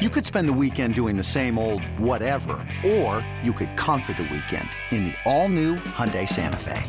You 0.00 0.08
could 0.08 0.24
spend 0.24 0.48
the 0.48 0.54
weekend 0.54 0.94
doing 0.94 1.18
the 1.18 1.22
same 1.22 1.58
old 1.58 1.84
whatever, 1.98 2.66
or 2.82 3.26
you 3.42 3.52
could 3.52 3.76
conquer 3.76 4.14
the 4.14 4.22
weekend 4.22 4.70
in 4.90 5.04
the 5.04 5.14
all-new 5.26 5.76
Hyundai 5.76 6.26
Santa 6.26 6.56
Fe. 6.56 6.80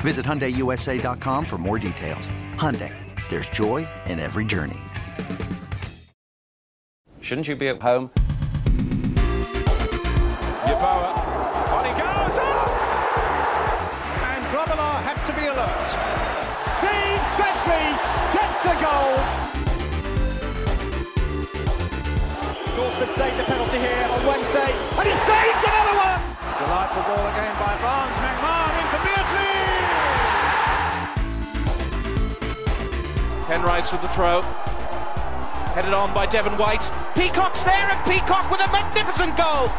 Visit 0.00 0.26
HyundaiUSA.com 0.26 1.44
for 1.44 1.56
more 1.56 1.78
details. 1.78 2.30
Hyundai, 2.56 2.92
there's 3.30 3.48
joy 3.48 3.86
in 4.06 4.18
every 4.18 4.44
journey. 4.44 4.80
Shouldn't 7.20 7.46
you 7.46 7.54
be 7.54 7.68
at 7.68 7.80
home? 7.80 8.10
Saved 23.14 23.38
a 23.38 23.44
penalty 23.44 23.78
here 23.78 24.08
on 24.10 24.26
Wednesday, 24.26 24.74
and 24.74 25.06
he 25.06 25.14
saves 25.22 25.62
another 25.62 25.94
one. 26.02 26.18
Delightful 26.58 27.02
ball 27.06 27.22
again 27.30 27.54
by 27.62 27.78
Barnes. 27.78 28.18
McMahon 28.18 28.74
in 28.74 28.86
for 28.90 28.98
Beardsley. 29.06 29.54
Penrice 33.46 33.92
with 33.92 34.02
the 34.02 34.08
throw. 34.08 34.42
Headed 35.78 35.94
on 35.94 36.12
by 36.12 36.26
Devon 36.26 36.58
White. 36.58 36.82
Peacock's 37.14 37.62
there, 37.62 37.88
and 37.88 38.02
Peacock 38.10 38.50
with 38.50 38.60
a 38.60 38.70
magnificent 38.72 39.36
goal. 39.36 39.70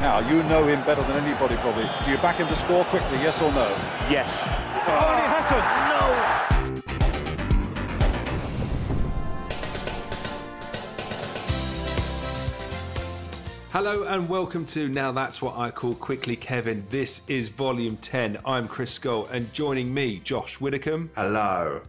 Now, 0.00 0.20
you 0.20 0.42
know 0.44 0.66
him 0.66 0.82
better 0.84 1.02
than 1.02 1.22
anybody 1.22 1.56
probably. 1.56 1.84
Do 2.06 2.10
you 2.10 2.16
back 2.18 2.36
him 2.36 2.48
to 2.48 2.56
score 2.56 2.84
quickly, 2.86 3.18
yes 3.18 3.38
or 3.42 3.52
no? 3.52 3.68
Yes. 4.08 4.28
Oh, 4.88 5.12
and 5.12 5.20
he 5.20 5.26
hasn't. 5.28 5.64
No. 5.92 6.27
Hello 13.70 14.04
and 14.04 14.26
welcome 14.30 14.64
to 14.64 14.88
Now 14.88 15.12
That's 15.12 15.42
What 15.42 15.58
I 15.58 15.70
Call 15.70 15.94
Quickly 15.94 16.36
Kevin. 16.36 16.86
This 16.88 17.20
is 17.28 17.50
volume 17.50 17.98
10. 17.98 18.38
I'm 18.46 18.66
Chris 18.66 18.90
Scull 18.90 19.26
and 19.26 19.52
joining 19.52 19.92
me, 19.92 20.20
Josh 20.24 20.58
Widdicombe. 20.58 21.10
Hello. 21.14 21.82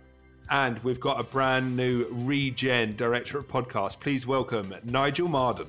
And 0.49 0.77
we've 0.79 0.99
got 0.99 1.21
a 1.21 1.23
brand 1.23 1.77
new 1.77 2.05
regen 2.11 2.97
director 2.97 3.37
of 3.37 3.47
podcast. 3.47 4.01
Please 4.01 4.27
welcome 4.27 4.75
Nigel 4.83 5.29
Marden. 5.29 5.67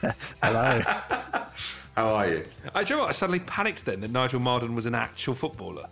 Hello. 0.42 0.80
How 1.96 2.14
are 2.14 2.26
you? 2.26 2.46
I, 2.74 2.82
do 2.82 2.94
you 2.94 2.96
know 2.96 3.02
what? 3.02 3.10
I 3.10 3.12
suddenly 3.12 3.40
panicked 3.40 3.84
then 3.84 4.00
that 4.00 4.10
Nigel 4.10 4.40
Marden 4.40 4.74
was 4.74 4.86
an 4.86 4.94
actual 4.94 5.34
footballer. 5.34 5.86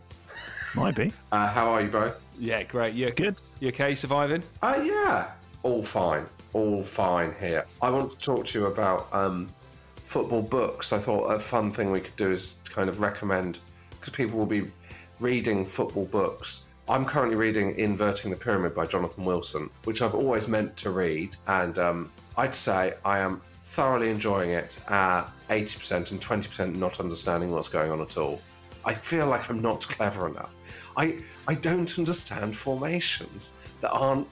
Might 0.74 0.96
be. 0.96 1.12
Uh, 1.30 1.48
how 1.48 1.68
are 1.68 1.82
you 1.82 1.88
both? 1.88 2.18
Yeah, 2.38 2.62
great. 2.62 2.94
You're 2.94 3.10
Good. 3.10 3.36
You 3.60 3.68
okay, 3.68 3.94
surviving? 3.94 4.42
Uh, 4.62 4.82
yeah. 4.82 5.32
All 5.62 5.82
fine. 5.82 6.24
All 6.52 6.82
fine 6.82 7.34
here. 7.40 7.66
I 7.80 7.90
want 7.90 8.10
to 8.12 8.18
talk 8.18 8.46
to 8.46 8.58
you 8.58 8.66
about 8.66 9.08
um, 9.12 9.48
football 9.96 10.42
books. 10.42 10.92
I 10.92 10.98
thought 10.98 11.28
a 11.28 11.38
fun 11.38 11.72
thing 11.72 11.90
we 11.90 12.00
could 12.00 12.16
do 12.16 12.30
is 12.30 12.56
kind 12.64 12.88
of 12.88 13.00
recommend, 13.00 13.60
because 13.90 14.10
people 14.10 14.38
will 14.38 14.46
be 14.46 14.70
reading 15.18 15.64
football 15.64 16.04
books. 16.04 16.66
I'm 16.88 17.04
currently 17.04 17.36
reading 17.36 17.78
Inverting 17.78 18.30
the 18.30 18.36
Pyramid 18.36 18.74
by 18.74 18.86
Jonathan 18.86 19.24
Wilson, 19.24 19.70
which 19.84 20.02
I've 20.02 20.14
always 20.14 20.48
meant 20.48 20.76
to 20.78 20.90
read, 20.90 21.36
and 21.46 21.78
um, 21.78 22.12
I'd 22.36 22.54
say 22.54 22.94
I 23.04 23.18
am 23.18 23.40
thoroughly 23.64 24.10
enjoying 24.10 24.50
it 24.50 24.78
at 24.88 25.24
80% 25.48 26.10
and 26.10 26.20
20% 26.20 26.76
not 26.76 27.00
understanding 27.00 27.50
what's 27.50 27.68
going 27.68 27.90
on 27.90 28.02
at 28.02 28.18
all. 28.18 28.42
I 28.84 28.92
feel 28.92 29.26
like 29.26 29.48
I'm 29.48 29.62
not 29.62 29.86
clever 29.88 30.28
enough. 30.28 30.50
I 30.96 31.20
I 31.46 31.54
don't 31.54 31.98
understand 31.98 32.54
formations 32.54 33.54
that 33.80 33.90
aren't 33.92 34.26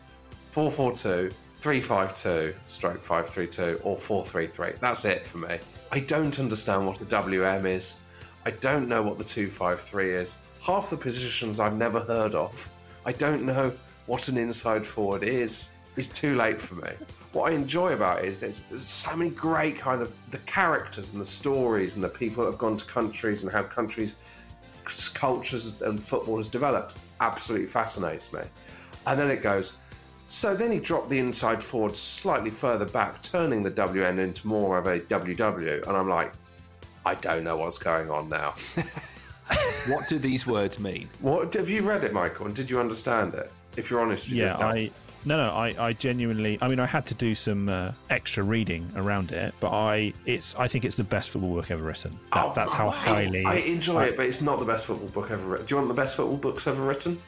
442, 0.51 1.31
352, 1.61 2.55
stroke 2.67 3.03
532, 3.03 3.81
or 3.85 3.95
433. 3.95 4.79
That's 4.81 5.05
it 5.05 5.27
for 5.27 5.39
me. 5.39 5.59
I 5.93 6.01
don't 6.01 6.39
understand 6.41 6.87
what 6.87 7.01
a 7.03 7.05
WM 7.05 7.67
is. 7.67 8.01
I 8.47 8.53
don't 8.53 8.89
know 8.89 9.03
what 9.03 9.19
the 9.19 9.25
253 9.25 10.11
is. 10.11 10.39
Half 10.63 10.89
the 10.89 10.97
positions 10.97 11.61
I've 11.61 11.77
never 11.77 12.01
heard 12.01 12.35
of. 12.35 12.71
I 13.05 13.13
don't 13.13 13.43
know 13.45 13.73
what 14.07 14.29
an 14.29 14.39
inside 14.39 14.87
forward 14.87 15.23
is. 15.23 15.71
It's 15.97 16.09
too 16.09 16.35
late 16.35 16.59
for 16.59 16.77
me. 16.77 16.93
What 17.33 17.53
I 17.53 17.55
enjoy 17.55 17.93
about 17.93 18.25
it 18.25 18.29
is 18.29 18.41
there's, 18.41 18.61
there's 18.71 18.83
so 18.83 19.15
many 19.15 19.31
great 19.31 19.79
kind 19.79 20.01
of 20.01 20.15
the 20.31 20.39
characters 20.39 21.13
and 21.13 21.21
the 21.21 21.27
stories 21.27 21.95
and 21.95 22.03
the 22.03 22.09
people 22.09 22.43
that 22.43 22.51
have 22.51 22.59
gone 22.59 22.79
to 22.79 22.85
countries 22.87 23.43
and 23.43 23.53
how 23.53 23.63
countries 23.63 24.17
cultures 25.15 25.81
and 25.83 26.03
football 26.03 26.39
has 26.39 26.49
developed 26.49 26.97
absolutely 27.21 27.67
fascinates 27.67 28.33
me. 28.33 28.41
And 29.07 29.21
then 29.21 29.31
it 29.31 29.43
goes, 29.43 29.75
so 30.31 30.55
then 30.55 30.71
he 30.71 30.79
dropped 30.79 31.11
the 31.11 31.19
inside 31.19 31.61
forward 31.63 31.97
slightly 31.97 32.51
further 32.51 32.85
back, 32.87 33.21
turning 33.23 33.65
the 33.65 33.71
WM 33.71 34.19
into 34.21 34.47
more 34.47 34.79
of 34.79 34.87
a 34.87 35.01
WW. 35.01 35.87
And 35.89 35.97
I'm 35.97 36.09
like, 36.09 36.33
I 37.05 37.15
don't 37.17 37.43
know 37.43 37.57
what's 37.57 37.79
going 37.79 38.11
on 38.11 38.29
now. 38.29 38.55
What 39.89 40.09
do 40.09 40.19
these 40.19 40.47
words 40.47 40.79
mean? 40.79 41.09
what 41.21 41.53
have 41.55 41.69
you 41.69 41.83
read 41.83 42.05
it, 42.05 42.13
Michael? 42.13 42.47
And 42.47 42.55
did 42.55 42.71
you 42.71 42.79
understand 42.79 43.35
it? 43.35 43.51
If 43.77 43.91
you're 43.91 44.01
honest, 44.01 44.29
you 44.29 44.37
Yeah, 44.45 44.57
did. 44.57 44.63
I 44.63 44.91
no 45.25 45.37
no 45.37 45.51
I, 45.53 45.75
I 45.89 45.93
genuinely 45.93 46.57
I 46.63 46.69
mean 46.69 46.79
I 46.79 46.87
had 46.87 47.05
to 47.07 47.15
do 47.15 47.35
some 47.35 47.69
uh, 47.69 47.91
extra 48.11 48.45
reading 48.45 48.89
around 48.95 49.33
it, 49.33 49.53
but 49.59 49.71
I 49.73 50.13
it's 50.25 50.55
I 50.57 50.69
think 50.69 50.85
it's 50.85 50.95
the 50.97 51.03
best 51.05 51.31
football 51.31 51.55
book 51.55 51.71
ever 51.73 51.83
written. 51.83 52.13
That, 52.33 52.45
Oh, 52.45 52.53
that's 52.55 52.73
how 52.73 52.89
I- 52.91 52.95
highly 52.95 53.45
I 53.45 53.55
enjoy 53.57 54.05
it, 54.05 54.17
but 54.17 54.27
it's 54.27 54.41
not 54.41 54.61
the 54.61 54.65
best 54.67 54.87
football 54.87 55.09
book 55.09 55.33
ever 55.33 55.45
written. 55.45 55.67
Do 55.67 55.75
you 55.75 55.77
want 55.79 55.89
the 55.89 55.95
best 56.01 56.15
football 56.15 56.37
books 56.37 56.69
ever 56.69 56.83
written? 56.85 57.21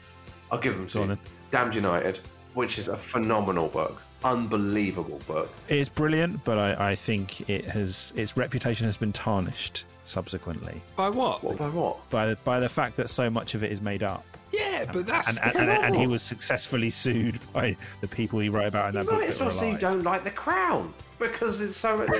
I'll 0.49 0.59
give 0.59 0.77
them 0.77 0.87
to 0.87 0.93
Go 0.93 1.01
on 1.03 1.09
you. 1.09 1.17
Damned 1.51 1.75
United, 1.75 2.19
which 2.53 2.77
is 2.77 2.87
a 2.87 2.95
phenomenal 2.95 3.67
book, 3.67 4.01
unbelievable 4.23 5.19
book. 5.27 5.51
It's 5.69 5.89
brilliant, 5.89 6.43
but 6.43 6.57
I, 6.57 6.91
I 6.91 6.95
think 6.95 7.49
it 7.49 7.65
has 7.65 8.13
its 8.15 8.37
reputation 8.37 8.85
has 8.85 8.97
been 8.97 9.13
tarnished 9.13 9.85
subsequently 10.05 10.81
By 10.97 11.09
what? 11.09 11.43
What 11.43 11.57
by 11.57 11.69
what? 11.69 12.09
by 12.09 12.27
the, 12.27 12.35
by 12.43 12.59
the 12.59 12.67
fact 12.69 12.97
that 12.97 13.09
so 13.09 13.29
much 13.29 13.55
of 13.55 13.63
it 13.63 13.71
is 13.71 13.81
made 13.81 14.03
up. 14.03 14.25
Yeah, 14.51 14.85
but 14.91 15.07
that's. 15.07 15.29
And, 15.29 15.39
and, 15.57 15.69
and, 15.69 15.85
and 15.85 15.95
he 15.95 16.05
was 16.07 16.21
successfully 16.21 16.89
sued 16.91 17.39
by 17.53 17.75
the 18.01 18.07
people 18.07 18.37
he 18.39 18.49
wrote 18.49 18.67
about 18.67 18.89
in 18.89 18.93
that 18.95 19.03
You 19.05 19.09
book. 19.09 19.19
might 19.21 19.29
as 19.29 19.37
that 19.39 19.45
well 19.45 19.51
say 19.51 19.71
you 19.71 19.77
don't 19.77 20.03
like 20.03 20.23
the 20.25 20.31
crown 20.31 20.93
because 21.19 21.59
it's 21.61 21.75
so. 21.77 22.05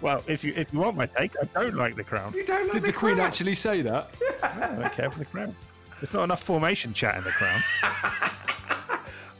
Well, 0.00 0.22
if 0.28 0.44
you 0.44 0.52
if 0.54 0.72
you 0.72 0.78
want 0.78 0.96
my 0.96 1.06
take, 1.06 1.32
I 1.42 1.46
don't 1.46 1.74
like 1.74 1.96
the 1.96 2.04
crown. 2.04 2.32
you 2.32 2.44
don't 2.44 2.66
like 2.66 2.74
Did 2.74 2.82
the, 2.84 2.86
the 2.88 2.92
Queen 2.92 3.16
crown. 3.16 3.26
actually 3.26 3.56
say 3.56 3.82
that? 3.82 4.14
I 4.44 4.68
don't 4.80 4.92
care 4.92 5.10
for 5.10 5.18
the 5.18 5.24
crown. 5.24 5.56
There's 6.00 6.14
not 6.14 6.24
enough 6.24 6.42
formation 6.42 6.94
chat 6.94 7.16
in 7.16 7.24
the 7.24 7.30
crown. 7.30 7.62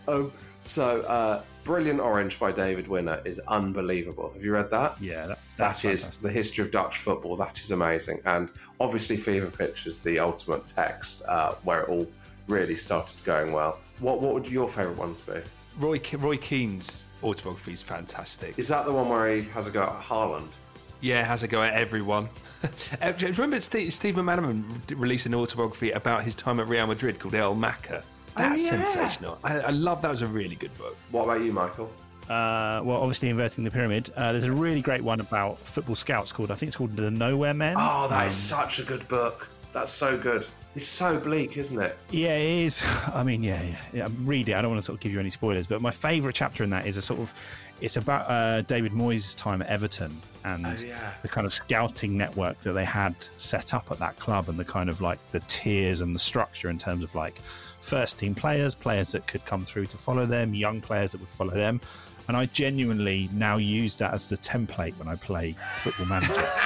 Um, 0.09 0.33
so, 0.63 1.03
uh, 1.03 1.43
Brilliant 1.65 2.01
Orange 2.01 2.41
by 2.41 2.51
David 2.51 2.89
Winner 2.89 3.21
is 3.27 3.39
unbelievable. 3.41 4.33
Have 4.33 4.43
you 4.43 4.53
read 4.53 4.71
that? 4.71 4.97
Yeah, 5.01 5.27
that, 5.27 5.39
That 5.59 5.77
that's 5.77 6.17
the 6.17 6.31
history 6.31 6.65
of 6.65 6.71
Dutch 6.71 6.97
football. 6.97 7.37
That 7.37 7.61
is 7.61 7.73
amazing. 7.73 8.23
And 8.25 8.49
obviously, 8.81 9.19
Fever 9.19 9.51
Pitch 9.51 9.87
is 9.87 10.01
the 10.01 10.19
ultimate 10.19 10.67
text 10.67 11.23
uh, 11.29 11.57
where 11.63 11.83
it 11.83 11.91
all 11.91 12.07
really 12.47 12.75
started 12.75 13.23
going 13.23 13.53
well. 13.53 13.79
What 14.01 14.23
What 14.23 14.33
would 14.33 14.49
your 14.49 14.67
favourite 14.67 14.97
ones 14.97 15.21
be? 15.21 15.35
Roy 15.79 16.01
Roy 16.15 16.39
Keane's 16.39 17.03
autobiography 17.23 17.75
is 17.75 17.83
fantastic. 17.83 18.59
Is 18.59 18.69
that 18.69 18.87
the 18.87 18.93
one 18.93 19.11
where 19.11 19.37
he 19.37 19.43
has 19.51 19.67
a 19.67 19.71
go 19.71 19.83
at 19.83 20.01
Haaland? 20.01 20.57
Yeah, 21.03 21.23
has 21.23 21.43
a 21.43 21.49
go 21.49 21.63
at 21.63 21.75
everyone. 21.75 22.31
Uh, 23.01 23.13
do 23.13 23.27
you 23.27 23.33
Remember 23.33 23.61
Steve, 23.61 23.93
Steve 23.95 24.15
McManaman 24.17 24.65
released 24.97 25.27
an 25.27 25.35
autobiography 25.35 25.91
about 25.93 26.25
his 26.25 26.35
time 26.35 26.59
at 26.59 26.69
Real 26.69 26.87
Madrid 26.87 27.19
called 27.21 27.35
El 27.35 27.55
Macca? 27.55 28.03
That's 28.37 28.65
yeah. 28.65 28.83
sensational. 28.83 29.39
I, 29.45 29.61
I 29.61 29.71
love 29.71 30.03
that. 30.03 30.11
was 30.11 30.23
a 30.23 30.27
really 30.27 30.57
good 30.57 30.77
book. 30.79 30.97
What 31.11 31.25
about 31.25 31.43
you, 31.43 31.53
Michael? 31.53 31.93
Uh, 32.29 32.83
well, 32.85 32.99
obviously 33.01 33.29
inverting 33.31 33.65
the 33.65 33.71
pyramid. 33.71 34.11
Uh, 34.17 34.33
there's 34.33 34.45
a 34.45 34.53
really 34.53 34.81
great 34.81 35.03
one 35.03 35.21
about 35.21 35.59
football 35.61 35.95
scouts 35.95 36.31
called 36.33 36.51
I 36.51 36.55
think 36.55 36.69
it's 36.69 36.77
called 36.77 36.97
the 36.97 37.11
Nowhere 37.11 37.55
Men. 37.55 37.77
Oh, 37.79 38.07
that 38.09 38.23
Um, 38.23 38.27
is 38.29 38.35
such 38.35 38.79
a 38.81 38.83
good 38.83 39.07
book. 39.09 39.49
That's 39.73 39.93
so 39.93 40.19
good. 40.19 40.47
It's 40.79 40.87
so 40.87 41.19
bleak, 41.19 41.57
isn't 41.57 41.81
it? 41.83 41.99
Yeah, 42.13 42.37
it 42.37 42.63
is. 42.67 42.85
I 43.13 43.25
mean, 43.25 43.43
yeah, 43.43 43.61
yeah, 43.65 43.77
yeah. 43.93 44.09
Read 44.23 44.49
it. 44.49 44.55
I 44.55 44.63
don't 44.63 44.71
want 44.71 44.81
to 44.81 44.87
sort 44.87 44.95
of 44.99 45.01
give 45.01 45.11
you 45.13 45.19
any 45.19 45.29
spoilers, 45.31 45.67
but 45.67 45.83
my 45.83 45.91
favourite 45.91 46.37
chapter 46.37 46.63
in 46.63 46.71
that 46.71 46.87
is 46.87 46.97
a 46.97 47.03
sort 47.03 47.19
of. 47.19 47.35
It's 47.81 47.97
about 47.97 48.31
uh, 48.31 48.63
David 48.63 48.93
Moyes' 48.93 49.37
time 49.37 49.61
at 49.61 49.67
Everton 49.69 50.21
and 50.45 50.65
Oh, 50.67 50.77
yeah. 50.85 51.15
the 51.23 51.29
kind 51.29 51.49
of 51.49 51.53
scouting 51.53 52.17
network 52.17 52.61
that 52.61 52.75
they 52.75 52.85
had 52.85 53.17
set 53.35 53.75
up 53.75 53.91
at 53.91 53.99
that 53.99 54.17
club, 54.21 54.49
and 54.49 54.57
the 54.57 54.65
kind 54.65 54.89
of 54.89 55.01
like 55.01 55.19
the 55.33 55.41
tiers 55.49 56.01
and 56.01 56.15
the 56.15 56.19
structure 56.21 56.71
in 56.71 56.79
terms 56.79 57.03
of 57.03 57.13
like 57.17 57.39
first 57.81 58.21
team 58.21 58.37
players, 58.37 58.77
players 58.77 59.11
that 59.11 59.27
could 59.27 59.45
come 59.47 59.65
through 59.65 59.87
to 59.87 59.97
follow 59.99 60.27
them, 60.27 60.55
young 60.55 60.81
players 60.81 61.11
that 61.11 61.21
would 61.21 61.29
follow 61.29 61.55
them. 61.55 61.81
And 62.29 62.37
I 62.37 62.47
genuinely 62.47 63.29
now 63.33 63.57
use 63.57 63.97
that 63.99 64.15
as 64.15 64.29
the 64.29 64.37
template 64.37 64.97
when 64.97 65.09
I 65.09 65.17
play 65.17 65.57
Football 65.79 66.07
Manager. 66.07 66.35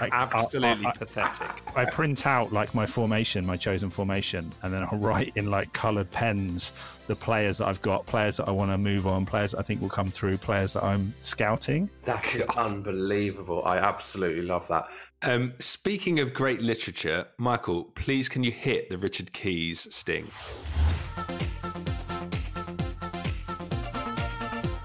Like, 0.00 0.12
Absolutely 0.12 0.86
I- 0.86 0.90
I- 0.90 0.92
pathetic. 0.92 1.62
I 1.76 1.84
print 1.84 2.26
out 2.26 2.52
like 2.52 2.74
my 2.74 2.86
formation, 2.86 3.44
my 3.46 3.56
chosen 3.56 3.90
formation, 3.90 4.52
and 4.62 4.72
then 4.72 4.86
I'll 4.90 4.98
write 5.10 5.32
in 5.36 5.50
like 5.50 5.72
coloured 5.72 6.10
pens 6.10 6.72
the 7.06 7.16
players 7.16 7.58
that 7.58 7.68
I've 7.68 7.82
got, 7.82 8.06
players 8.06 8.38
that 8.38 8.48
I 8.48 8.50
want 8.50 8.70
to 8.70 8.78
move 8.78 9.06
on, 9.06 9.26
players 9.26 9.50
that 9.52 9.58
I 9.58 9.62
think 9.62 9.80
will 9.82 9.88
come 9.90 10.08
through, 10.10 10.38
players 10.38 10.72
that 10.72 10.82
I'm 10.84 11.14
scouting. 11.20 11.90
That 12.04 12.34
is 12.34 12.46
unbelievable. 12.56 13.62
I 13.64 13.76
absolutely 13.78 14.42
love 14.42 14.66
that. 14.68 14.88
Um, 15.22 15.52
speaking 15.58 16.20
of 16.20 16.32
great 16.34 16.60
literature, 16.60 17.26
Michael, 17.38 17.84
please 17.84 18.28
can 18.28 18.42
you 18.44 18.52
hit 18.52 18.88
the 18.90 18.98
Richard 18.98 19.32
Keys 19.32 19.86
sting? 19.94 20.30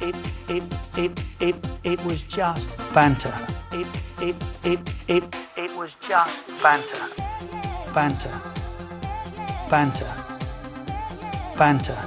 it 0.02 0.16
it 0.50 0.64
it 0.98 1.24
it 1.42 1.56
it 1.84 2.06
was 2.06 2.22
just 2.22 2.78
banter. 2.94 3.34
It 3.72 3.88
it 4.22 4.36
it 4.64 4.80
it 5.08 5.24
it 5.58 5.78
was 5.78 5.96
just 6.08 6.48
banter. 6.62 6.98
Banter. 7.94 8.36
Banter. 9.70 10.12
Banter. 11.58 11.98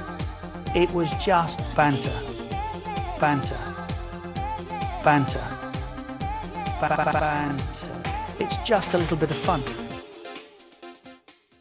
It 0.75 0.91
was 0.93 1.09
just 1.23 1.59
banter. 1.75 2.13
Banter. 3.19 3.57
Banter. 5.03 5.43
Ba- 6.79 6.95
ba- 6.97 7.11
Banter. 7.13 8.03
It's 8.39 8.57
just 8.63 8.93
a 8.93 8.97
little 8.97 9.17
bit 9.17 9.31
of 9.31 9.37
fun. 9.37 9.61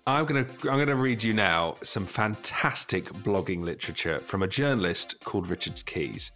I'm 0.07 0.27
gonna 0.27 0.47
I'm 0.65 0.79
gonna 0.79 0.97
read 0.97 1.23
you 1.23 1.33
now 1.33 1.75
some 1.83 2.07
fantastic 2.07 3.05
blogging 3.25 3.61
literature 3.63 4.19
from 4.19 4.43
a 4.43 4.49
journalist 4.49 5.23
called 5.25 5.49
Richard 5.49 5.85
Keys. 5.87 6.33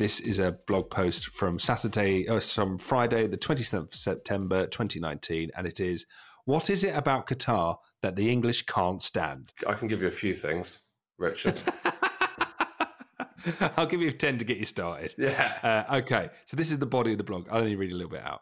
This 0.00 0.18
is 0.20 0.38
a 0.38 0.56
blog 0.66 0.88
post 0.88 1.26
from 1.26 1.58
Saturday, 1.58 2.26
uh, 2.26 2.40
from 2.40 2.78
Friday, 2.78 3.26
the 3.26 3.36
27th 3.36 3.88
of 3.88 3.94
September 3.94 4.66
2019, 4.66 5.50
and 5.54 5.66
it 5.66 5.78
is 5.78 6.06
What 6.46 6.70
is 6.70 6.84
it 6.84 6.96
about 6.96 7.26
Qatar 7.26 7.76
that 8.00 8.16
the 8.16 8.30
English 8.30 8.64
can't 8.64 9.02
stand? 9.02 9.52
I 9.66 9.74
can 9.74 9.88
give 9.88 10.00
you 10.00 10.08
a 10.08 10.10
few 10.10 10.34
things, 10.34 10.84
Richard. 11.18 11.60
I'll 13.76 13.84
give 13.84 14.00
you 14.00 14.10
10 14.10 14.38
to 14.38 14.44
get 14.46 14.56
you 14.56 14.64
started. 14.64 15.14
Yeah. 15.18 15.84
Uh, 15.90 15.96
okay. 15.96 16.30
So 16.46 16.56
this 16.56 16.70
is 16.70 16.78
the 16.78 16.86
body 16.86 17.12
of 17.12 17.18
the 17.18 17.24
blog. 17.24 17.48
I'll 17.50 17.60
only 17.60 17.76
read 17.76 17.92
a 17.92 17.94
little 17.94 18.10
bit 18.10 18.24
out. 18.24 18.40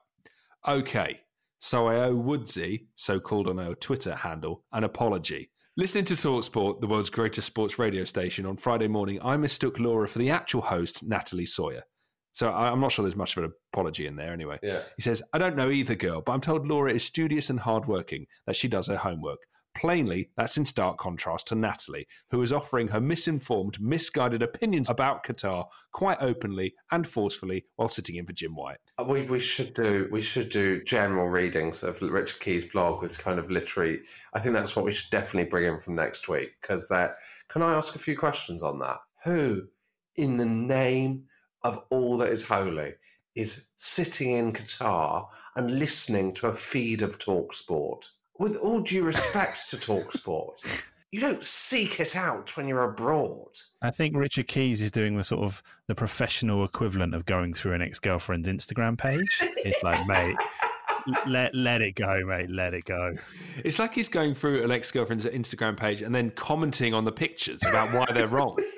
Okay. 0.69 1.19
So 1.59 1.89
I 1.89 1.97
owe 2.05 2.15
Woodsy, 2.15 2.87
so 2.95 3.19
called 3.19 3.49
on 3.49 3.59
our 3.59 3.75
Twitter 3.75 4.15
handle, 4.15 4.63
an 4.73 4.85
apology. 4.85 5.51
Listening 5.79 6.05
to 6.07 6.15
Talksport, 6.15 6.81
the 6.81 6.89
world's 6.89 7.09
greatest 7.09 7.47
sports 7.47 7.79
radio 7.79 8.03
station, 8.03 8.45
on 8.47 8.57
Friday 8.57 8.89
morning, 8.89 9.21
I 9.23 9.37
mistook 9.37 9.79
Laura 9.79 10.09
for 10.09 10.19
the 10.19 10.29
actual 10.29 10.61
host, 10.61 11.05
Natalie 11.07 11.47
Sawyer. 11.47 11.85
So 12.33 12.51
I- 12.51 12.73
I'm 12.73 12.81
not 12.81 12.91
sure 12.91 13.05
there's 13.05 13.15
much 13.15 13.37
of 13.37 13.45
an 13.45 13.53
apology 13.73 14.09
in 14.09 14.17
there 14.17 14.33
anyway. 14.33 14.59
Yeah. 14.61 14.83
He 14.97 15.03
says, 15.03 15.23
I 15.33 15.39
don't 15.39 15.55
know 15.55 15.71
either 15.71 15.95
girl, 15.95 16.21
but 16.21 16.33
I'm 16.33 16.41
told 16.41 16.67
Laura 16.67 16.93
is 16.93 17.05
studious 17.05 17.49
and 17.49 17.61
hardworking, 17.61 18.27
that 18.49 18.57
she 18.57 18.67
does 18.67 18.89
her 18.89 18.97
homework. 18.97 19.39
Plainly, 19.79 20.29
that's 20.37 20.57
in 20.57 20.65
stark 20.65 20.99
contrast 20.99 21.47
to 21.49 21.55
Natalie, 21.55 22.09
who 22.33 22.43
is 22.43 22.53
offering 22.53 22.89
her 22.89 23.01
misinformed, 23.01 23.81
misguided 23.81 24.43
opinions 24.43 24.91
about 24.91 25.23
Qatar 25.23 25.67
quite 25.93 26.19
openly 26.21 26.75
and 26.91 27.07
forcefully 27.07 27.65
while 27.77 27.87
sitting 27.87 28.17
in 28.17 28.27
for 28.27 28.33
Jim 28.33 28.57
White. 28.57 28.79
Uh, 28.99 29.05
We, 29.05 29.23
we 29.27 29.39
should 29.39 29.75
do 29.75 30.09
we 30.11 30.21
should 30.21 30.49
do 30.49 30.83
general 30.83 31.29
readings 31.29 31.85
of 31.85 32.03
Richard 32.03 32.41
Key's 32.41 32.65
blog 32.65 33.03
with 33.03 33.17
kind 33.23 33.39
of 33.39 33.53
literary. 33.53 34.01
I 34.35 34.41
think 34.41 34.57
that's 34.57 34.75
what 34.75 34.85
we 34.85 34.91
should 34.91 35.11
definitely 35.11 35.49
bring 35.49 35.73
in 35.73 35.79
from 35.79 35.95
next 35.95 36.29
week 36.29 36.57
because 36.61 36.89
that. 36.89 37.15
Can 37.49 37.63
I 37.63 37.75
ask 37.75 37.95
a 37.95 38.01
few 38.01 38.17
questions 38.17 38.65
on 38.65 38.81
that? 38.81 38.99
Who, 39.25 39.69
in 40.17 40.39
the 40.39 40.47
name 40.47 41.27
of 41.63 41.85
all 41.91 42.19
that 42.19 42.31
is 42.31 42.43
holy, 42.43 42.95
is 43.37 43.69
sitting 43.77 44.33
in 44.33 44.53
Qatar 44.53 45.29
and 45.55 45.79
listening 45.79 46.35
to 46.35 46.49
a 46.49 46.55
feed 46.55 47.03
of 47.03 47.21
Talksport? 47.21 48.09
With 48.39 48.57
all 48.57 48.81
due 48.81 49.03
respect 49.03 49.69
to 49.71 49.77
Talksport, 49.77 50.65
you 51.11 51.21
don't 51.21 51.43
seek 51.43 51.99
it 51.99 52.15
out 52.15 52.57
when 52.57 52.69
you're 52.69 52.85
abroad. 52.85 53.49
I 53.83 53.91
think 53.91 54.17
Richard 54.17 54.47
Keys 54.47 54.81
is 54.81 54.93
doing 54.93 55.17
the 55.17 55.25
sort 55.25 55.43
of 55.43 55.61
the 55.89 55.95
professional 55.95 56.65
equivalent 56.65 57.15
of 57.15 57.27
going 57.27 57.53
through 57.53 57.73
an 57.73 57.83
ex-girlfriend's 57.83 58.49
Instagram 58.49 58.97
page. 58.97 59.41
It's 59.41 59.83
like, 59.83 60.07
mate, 60.07 60.37
let 61.27 61.53
let 61.53 61.81
it 61.81 61.97
go, 61.97 62.25
mate, 62.27 62.49
let 62.49 62.75
it 62.75 62.85
go. 62.85 63.17
It's 63.65 63.81
like 63.81 63.95
he's 63.95 64.09
going 64.09 64.35
through 64.35 64.63
an 64.63 64.71
ex 64.71 64.93
girlfriend's 64.93 65.25
Instagram 65.27 65.77
page 65.77 66.03
and 66.03 66.15
then 66.15 66.31
commenting 66.31 66.95
on 66.95 67.05
the 67.05 67.13
pictures 67.13 67.65
about 67.65 67.93
why 67.93 68.07
they're 68.13 68.29
wrong. 68.29 68.57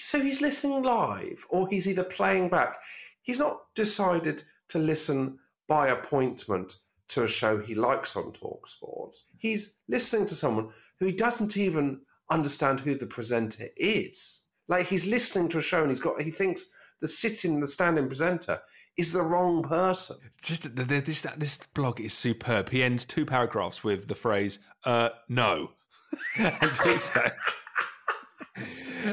So 0.00 0.22
he's 0.22 0.40
listening 0.40 0.84
live, 0.84 1.44
or 1.50 1.68
he's 1.68 1.86
either 1.86 2.04
playing 2.04 2.48
back. 2.48 2.80
He's 3.20 3.40
not 3.40 3.64
decided 3.74 4.42
to 4.68 4.78
listen 4.78 5.38
by 5.66 5.88
appointment 5.88 6.78
to 7.08 7.24
a 7.24 7.28
show 7.28 7.58
he 7.58 7.74
likes 7.74 8.16
on 8.16 8.32
Talksport. 8.32 9.16
He's 9.38 9.76
listening 9.88 10.26
to 10.26 10.34
someone 10.34 10.68
who 10.98 11.06
he 11.06 11.12
doesn't 11.12 11.56
even 11.56 12.00
understand 12.30 12.80
who 12.80 12.94
the 12.94 13.06
presenter 13.06 13.66
is. 13.76 14.42
Like 14.68 14.86
he's 14.86 15.06
listening 15.06 15.48
to 15.50 15.58
a 15.58 15.62
show 15.62 15.82
and 15.82 15.90
he's 15.90 16.00
got 16.00 16.20
he 16.20 16.30
thinks 16.30 16.66
the 17.00 17.08
sitting, 17.08 17.60
the 17.60 17.66
standing 17.66 18.08
presenter 18.08 18.60
is 18.96 19.12
the 19.12 19.22
wrong 19.22 19.62
person. 19.62 20.16
Just 20.42 20.74
this 20.74 21.26
this 21.36 21.58
blog 21.74 22.00
is 22.00 22.12
superb. 22.12 22.68
He 22.68 22.82
ends 22.82 23.04
two 23.04 23.24
paragraphs 23.24 23.82
with 23.82 24.08
the 24.08 24.14
phrase 24.14 24.58
"uh 24.84 25.10
no," 25.28 25.70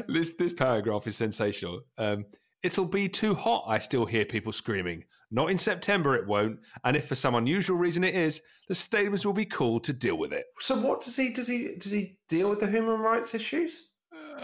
this 0.08 0.32
this 0.32 0.52
paragraph 0.52 1.06
is 1.06 1.16
sensational. 1.16 1.80
Um, 1.96 2.26
It'll 2.66 2.84
be 2.84 3.08
too 3.08 3.34
hot. 3.34 3.64
I 3.68 3.78
still 3.78 4.06
hear 4.06 4.24
people 4.24 4.52
screaming. 4.52 5.04
Not 5.30 5.50
in 5.50 5.58
September, 5.58 6.14
it 6.14 6.26
won't. 6.26 6.58
And 6.84 6.96
if 6.96 7.08
for 7.08 7.16
some 7.16 7.34
unusual 7.34 7.76
reason 7.76 8.04
it 8.04 8.14
is, 8.14 8.40
the 8.68 8.74
stadiums 8.74 9.24
will 9.24 9.32
be 9.32 9.44
called 9.44 9.84
to 9.84 9.92
deal 9.92 10.16
with 10.16 10.32
it. 10.32 10.46
So 10.60 10.78
what 10.78 11.00
does 11.00 11.16
he 11.16 11.32
does 11.32 11.48
he 11.48 11.74
does 11.78 11.92
he 11.92 12.18
deal 12.28 12.48
with 12.48 12.60
the 12.60 12.70
human 12.70 13.00
rights 13.00 13.34
issues? 13.34 13.90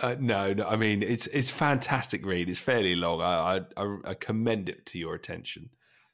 Uh, 0.00 0.16
no, 0.18 0.52
no. 0.52 0.66
I 0.66 0.76
mean, 0.76 1.02
it's 1.02 1.26
it's 1.28 1.50
fantastic 1.50 2.26
read. 2.26 2.49
It's 2.49 2.59
fairly 2.59 2.97
long. 2.97 3.21
I 3.21 3.61
I, 3.76 3.97
I 4.04 4.14
commend 4.14 4.68
it 4.68 4.87
to 4.87 4.99
your 4.99 5.14
attention. 5.14 5.71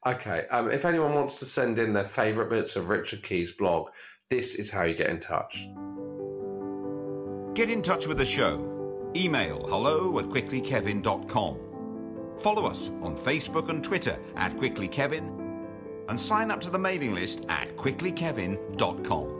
Okay. 0.07 0.47
Um, 0.51 0.71
if 0.71 0.85
anyone 0.85 1.15
wants 1.15 1.39
to 1.39 1.45
send 1.45 1.79
in 1.79 1.93
their 1.93 2.05
favourite 2.05 2.51
bits 2.51 2.77
of 2.77 2.89
Richard 2.89 3.23
Key's 3.23 3.53
blog, 3.53 3.89
this 4.31 4.55
is 4.55 4.71
how 4.71 4.85
you 4.85 4.95
get 4.95 5.11
in 5.11 5.21
touch. 5.21 5.67
Get 7.55 7.71
in 7.71 7.83
touch 7.83 8.07
with 8.07 8.19
the 8.19 8.25
show. 8.25 8.75
Email 9.17 9.67
hello 9.67 10.19
at 10.19 10.27
quicklykevin.com. 10.27 11.68
Follow 12.39 12.67
us 12.67 12.89
on 13.03 13.17
Facebook 13.17 13.69
and 13.69 13.83
Twitter 13.83 14.19
at 14.37 14.53
quicklykevin 14.57 15.47
and 16.09 16.19
sign 16.21 16.51
up 16.51 16.61
to 16.63 16.71
the 16.71 16.79
mailing 16.79 17.15
list 17.15 17.45
at 17.49 17.77
quicklykevin.com. 17.77 19.35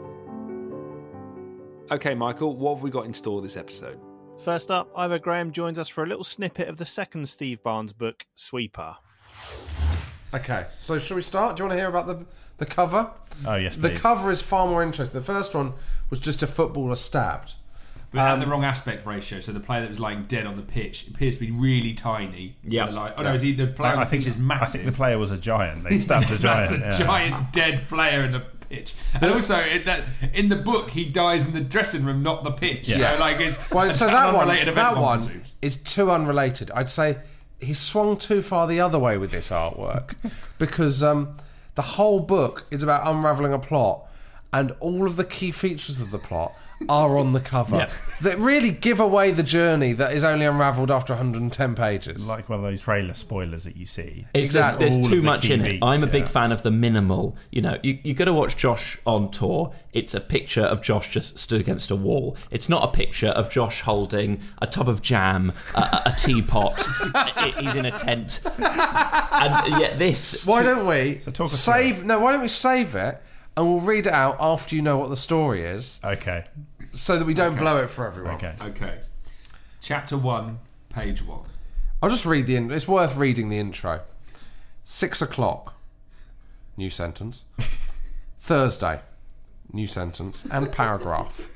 Okay, 1.91 2.13
Michael, 2.13 2.55
what 2.55 2.75
have 2.75 2.83
we 2.83 2.91
got 2.91 3.05
in 3.05 3.13
store 3.13 3.41
this 3.41 3.57
episode? 3.57 3.99
First 4.43 4.69
up, 4.71 4.91
Ivo 4.95 5.17
Graham 5.17 5.51
joins 5.51 5.79
us 5.79 5.87
for 5.89 6.03
a 6.03 6.07
little 6.07 6.23
snippet 6.23 6.67
of 6.67 6.77
the 6.77 6.85
second 6.85 7.27
Steve 7.27 7.61
Barnes 7.63 7.93
book, 7.93 8.25
Sweeper. 8.35 8.95
Okay, 10.33 10.67
so 10.77 10.99
shall 10.99 11.15
we 11.15 11.23
start? 11.23 11.55
Do 11.57 11.63
you 11.63 11.67
want 11.69 11.77
to 11.77 11.81
hear 11.81 11.89
about 11.89 12.05
the 12.07 12.25
the 12.57 12.65
cover? 12.65 13.09
Oh, 13.47 13.55
yes, 13.55 13.75
The 13.77 13.89
please. 13.89 13.99
cover 13.99 14.29
is 14.29 14.41
far 14.41 14.67
more 14.67 14.83
interesting. 14.83 15.17
The 15.19 15.25
first 15.25 15.55
one 15.55 15.73
was 16.09 16.19
just 16.19 16.43
a 16.43 16.47
footballer 16.47 16.95
stabbed. 16.97 17.53
But 18.11 18.21
had 18.21 18.33
Um, 18.33 18.39
the 18.39 18.47
wrong 18.47 18.63
aspect 18.63 19.05
ratio, 19.05 19.39
so 19.39 19.51
the 19.51 19.59
player 19.59 19.81
that 19.81 19.89
was 19.89 19.99
lying 19.99 20.23
dead 20.23 20.47
on 20.47 20.55
the 20.55 20.63
pitch 20.63 21.07
appears 21.07 21.37
to 21.37 21.45
be 21.45 21.51
really 21.51 21.93
tiny. 21.93 22.55
Yeah. 22.63 22.85
Like, 22.85 23.13
oh 23.17 23.23
no, 23.23 23.33
is 23.33 23.41
he 23.43 23.53
the 23.53 23.67
player 23.67 23.93
on 23.93 23.99
I 23.99 24.03
the 24.05 24.09
think, 24.09 24.23
pitch 24.23 24.31
is 24.33 24.35
I 24.37 24.39
massive? 24.39 24.81
think 24.81 24.85
the 24.91 24.97
player 24.97 25.17
was 25.19 25.31
a 25.31 25.37
giant. 25.37 25.83
They 25.83 25.97
stabbed 25.99 26.25
a 26.25 26.37
That's 26.37 26.41
giant. 26.71 26.83
a 26.83 26.85
yeah. 26.87 26.97
giant 26.97 27.51
dead 27.53 27.87
player 27.87 28.23
in 28.23 28.31
the 28.31 28.39
pitch. 28.39 28.95
And 29.21 29.31
also 29.31 29.59
in 29.59 29.85
that 29.85 30.05
in 30.33 30.49
the 30.49 30.55
book 30.55 30.89
he 30.91 31.05
dies 31.05 31.45
in 31.45 31.53
the 31.53 31.61
dressing 31.61 32.03
room, 32.03 32.23
not 32.23 32.43
the 32.43 32.51
pitch. 32.51 32.87
Yeah. 32.89 33.13
So 33.15 33.19
like 33.19 33.39
it's 33.39 33.57
Well, 33.71 33.89
it's 33.89 33.99
so 33.99 34.07
an 34.07 34.13
that 34.13 34.25
one, 34.33 34.35
unrelated 34.43 34.69
event, 34.69 34.95
that 34.95 35.01
one 35.01 35.19
one 35.21 35.41
is 35.61 35.77
too 35.77 36.09
unrelated. 36.11 36.71
I'd 36.71 36.89
say 36.89 37.17
he 37.59 37.73
swung 37.73 38.17
too 38.17 38.41
far 38.41 38.65
the 38.67 38.79
other 38.79 38.97
way 38.97 39.17
with 39.17 39.31
this 39.31 39.51
artwork 39.51 40.15
because 40.57 41.03
um, 41.03 41.35
the 41.75 41.81
whole 41.81 42.19
book 42.21 42.65
is 42.71 42.81
about 42.83 43.05
unraveling 43.07 43.53
a 43.53 43.59
plot, 43.59 44.07
and 44.53 44.71
all 44.79 45.05
of 45.05 45.15
the 45.15 45.25
key 45.25 45.51
features 45.51 45.99
of 46.01 46.09
the 46.11 46.17
plot 46.19 46.53
are 46.87 47.17
on 47.17 47.33
the 47.33 47.39
cover 47.41 47.75
Yeah. 47.77 47.89
that 48.21 48.37
really 48.39 48.71
give 48.71 48.99
away 49.01 49.31
the 49.31 49.43
journey 49.43 49.91
that 49.93 50.13
is 50.13 50.23
only 50.23 50.45
unravelled 50.45 50.89
after 50.89 51.13
110 51.13 51.75
pages. 51.75 52.27
Like 52.29 52.47
one 52.47 52.59
of 52.59 52.63
those 52.63 52.81
trailer 52.83 53.13
spoilers 53.13 53.65
that 53.65 53.75
you 53.75 53.85
see. 53.85 54.25
It's, 54.33 54.53
there's- 54.53 54.77
There's, 54.79 54.95
too 54.95 55.19
the 55.21 55.25
much 55.25 55.41
key 55.43 55.53
in 55.53 55.61
it. 55.61 55.63
beats, 55.73 55.79
I'm 55.85 56.03
a 56.03 56.07
big 56.07 56.23
yeah. 56.23 56.27
fan 56.29 56.51
of 56.53 56.63
the 56.63 56.71
minimal. 56.71 57.35
You 57.51 57.61
know, 57.63 57.77
you 57.83 57.99
you 58.03 58.13
got 58.13 58.25
to 58.25 58.33
watch 58.33 58.55
Josh 58.55 58.97
on 59.05 59.29
tour. 59.31 59.73
It's 59.91 60.13
a 60.13 60.21
picture 60.21 60.61
of 60.61 60.81
Josh 60.81 61.09
just 61.11 61.37
stood 61.37 61.59
against 61.59 61.91
a 61.91 61.95
wall. 61.95 62.37
It's 62.51 62.69
not 62.69 62.83
a 62.83 62.87
picture 62.91 63.27
of 63.29 63.49
Josh 63.51 63.81
holding 63.81 64.41
a 64.61 64.67
tub 64.67 64.87
of 64.87 65.01
jam, 65.01 65.51
a, 65.75 65.79
a, 65.79 66.01
a 66.05 66.15
teapot. 66.19 66.79
He's 67.59 67.75
in 67.75 67.85
a 67.85 67.91
tent, 67.91 68.39
and 68.57 69.79
yet 69.81 69.97
this. 69.97 70.45
Why 70.45 70.63
don't 70.63 70.85
we 70.85 71.15
talk 71.33 71.47
us 71.53 71.59
save? 71.59 72.03
No, 72.05 72.19
why 72.19 72.31
don't 72.31 72.41
we 72.41 72.47
save 72.47 72.95
it 72.95 73.21
and 73.57 73.67
we'll 73.67 73.79
read 73.81 74.07
it 74.07 74.13
out 74.13 74.37
after 74.39 74.75
you 74.75 74.81
know 74.81 74.97
what 74.97 75.09
the 75.09 75.17
story 75.17 75.63
is, 75.65 75.99
Okay. 76.03 76.45
So 76.91 77.17
that 77.17 77.25
we 77.25 77.33
don't 77.33 77.53
Okay. 77.53 77.59
blow 77.59 77.77
it 77.77 77.89
for 77.89 78.05
everyone. 78.07 78.35
Okay. 78.35 78.53
Okay. 78.61 78.99
Chapter 79.81 80.17
one, 80.17 80.59
page 80.89 81.21
one. 81.23 81.45
I'll 82.01 82.09
just 82.09 82.25
read 82.25 82.47
the. 82.47 82.55
In- 82.55 82.71
it's 82.71 82.87
worth 82.87 83.15
reading 83.17 83.49
the 83.49 83.57
intro. 83.57 84.01
Six 84.83 85.21
o'clock. 85.21 85.75
New 86.77 86.89
sentence. 86.89 87.45
Thursday. 88.39 89.01
New 89.71 89.85
sentence 89.87 90.45
and 90.51 90.71
paragraph. 90.71 91.49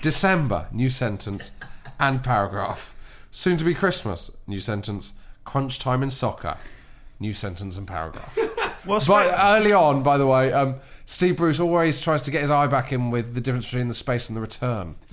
December. 0.00 0.66
New 0.72 0.88
sentence 0.90 1.52
and 2.00 2.22
paragraph. 2.24 2.94
Soon 3.30 3.56
to 3.58 3.64
be 3.64 3.74
Christmas. 3.74 4.30
New 4.46 4.60
sentence. 4.60 5.12
Crunch 5.44 5.78
time 5.78 6.02
in 6.02 6.10
soccer. 6.10 6.56
New 7.22 7.32
sentence 7.34 7.76
and 7.78 7.86
paragraph. 7.86 8.36
What's 8.84 9.06
But 9.06 9.30
right- 9.30 9.56
early 9.56 9.72
on, 9.72 10.02
by 10.02 10.18
the 10.18 10.26
way, 10.26 10.52
um, 10.52 10.74
Steve 11.06 11.36
Bruce 11.36 11.60
always 11.60 12.00
tries 12.00 12.22
to 12.22 12.32
get 12.32 12.42
his 12.42 12.50
eye 12.50 12.66
back 12.66 12.90
in 12.92 13.10
with 13.10 13.32
the 13.34 13.40
difference 13.40 13.66
between 13.66 13.86
the 13.86 13.94
space 13.94 14.28
and 14.28 14.36
the 14.36 14.40
return. 14.40 14.96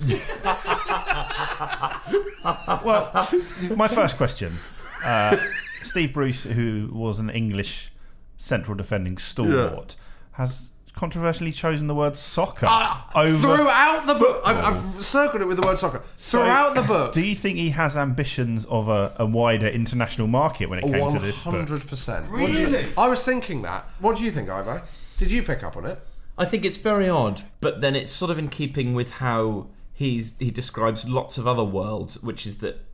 well, 2.84 3.28
my 3.76 3.86
first 3.86 4.16
question. 4.16 4.56
Uh, 5.04 5.36
Steve 5.82 6.12
Bruce, 6.12 6.42
who 6.42 6.88
was 6.92 7.20
an 7.20 7.30
English 7.30 7.92
central 8.38 8.76
defending 8.76 9.16
stalwart, 9.18 9.94
has 10.32 10.69
controversially 10.94 11.52
chosen 11.52 11.86
the 11.86 11.94
word 11.94 12.16
soccer 12.16 12.66
ah, 12.68 13.10
over 13.14 13.36
Throughout 13.38 14.06
the 14.06 14.14
book, 14.14 14.42
I've. 14.44 14.58
I've 14.58 15.04
circled 15.04 15.42
it 15.42 15.46
with 15.46 15.60
the 15.60 15.66
word 15.66 15.78
soccer. 15.78 16.02
So, 16.16 16.38
Throughout 16.38 16.74
the 16.74 16.82
book, 16.82 17.12
Do 17.12 17.22
you 17.22 17.34
think 17.34 17.58
he 17.58 17.70
has 17.70 17.96
ambitions 17.96 18.64
of 18.66 18.88
a, 18.88 19.14
a 19.18 19.26
wider 19.26 19.68
international 19.68 20.26
market 20.26 20.68
when 20.68 20.78
it 20.80 20.82
came 20.82 21.12
to 21.12 21.18
this 21.18 21.40
hundred 21.40 21.86
percent. 21.86 22.28
Really? 22.28 22.92
I 22.96 23.08
was 23.08 23.22
thinking 23.22 23.62
that. 23.62 23.88
What 24.00 24.16
do 24.16 24.24
you 24.24 24.30
think, 24.30 24.48
Ivo? 24.48 24.82
Did 25.18 25.30
you 25.30 25.42
pick 25.42 25.62
up 25.62 25.76
on 25.76 25.84
it? 25.86 26.00
I 26.38 26.44
think 26.46 26.64
it's 26.64 26.78
very 26.78 27.08
odd, 27.08 27.42
but 27.60 27.80
then 27.80 27.94
it's 27.94 28.10
sort 28.10 28.30
of 28.30 28.38
in 28.38 28.48
keeping 28.48 28.94
with 28.94 29.12
how 29.12 29.66
he's 29.92 30.34
he 30.38 30.50
describes 30.50 31.06
lots 31.06 31.36
of 31.36 31.46
other 31.46 31.64
worlds, 31.64 32.22
which 32.22 32.46
is 32.46 32.58
that 32.58 32.84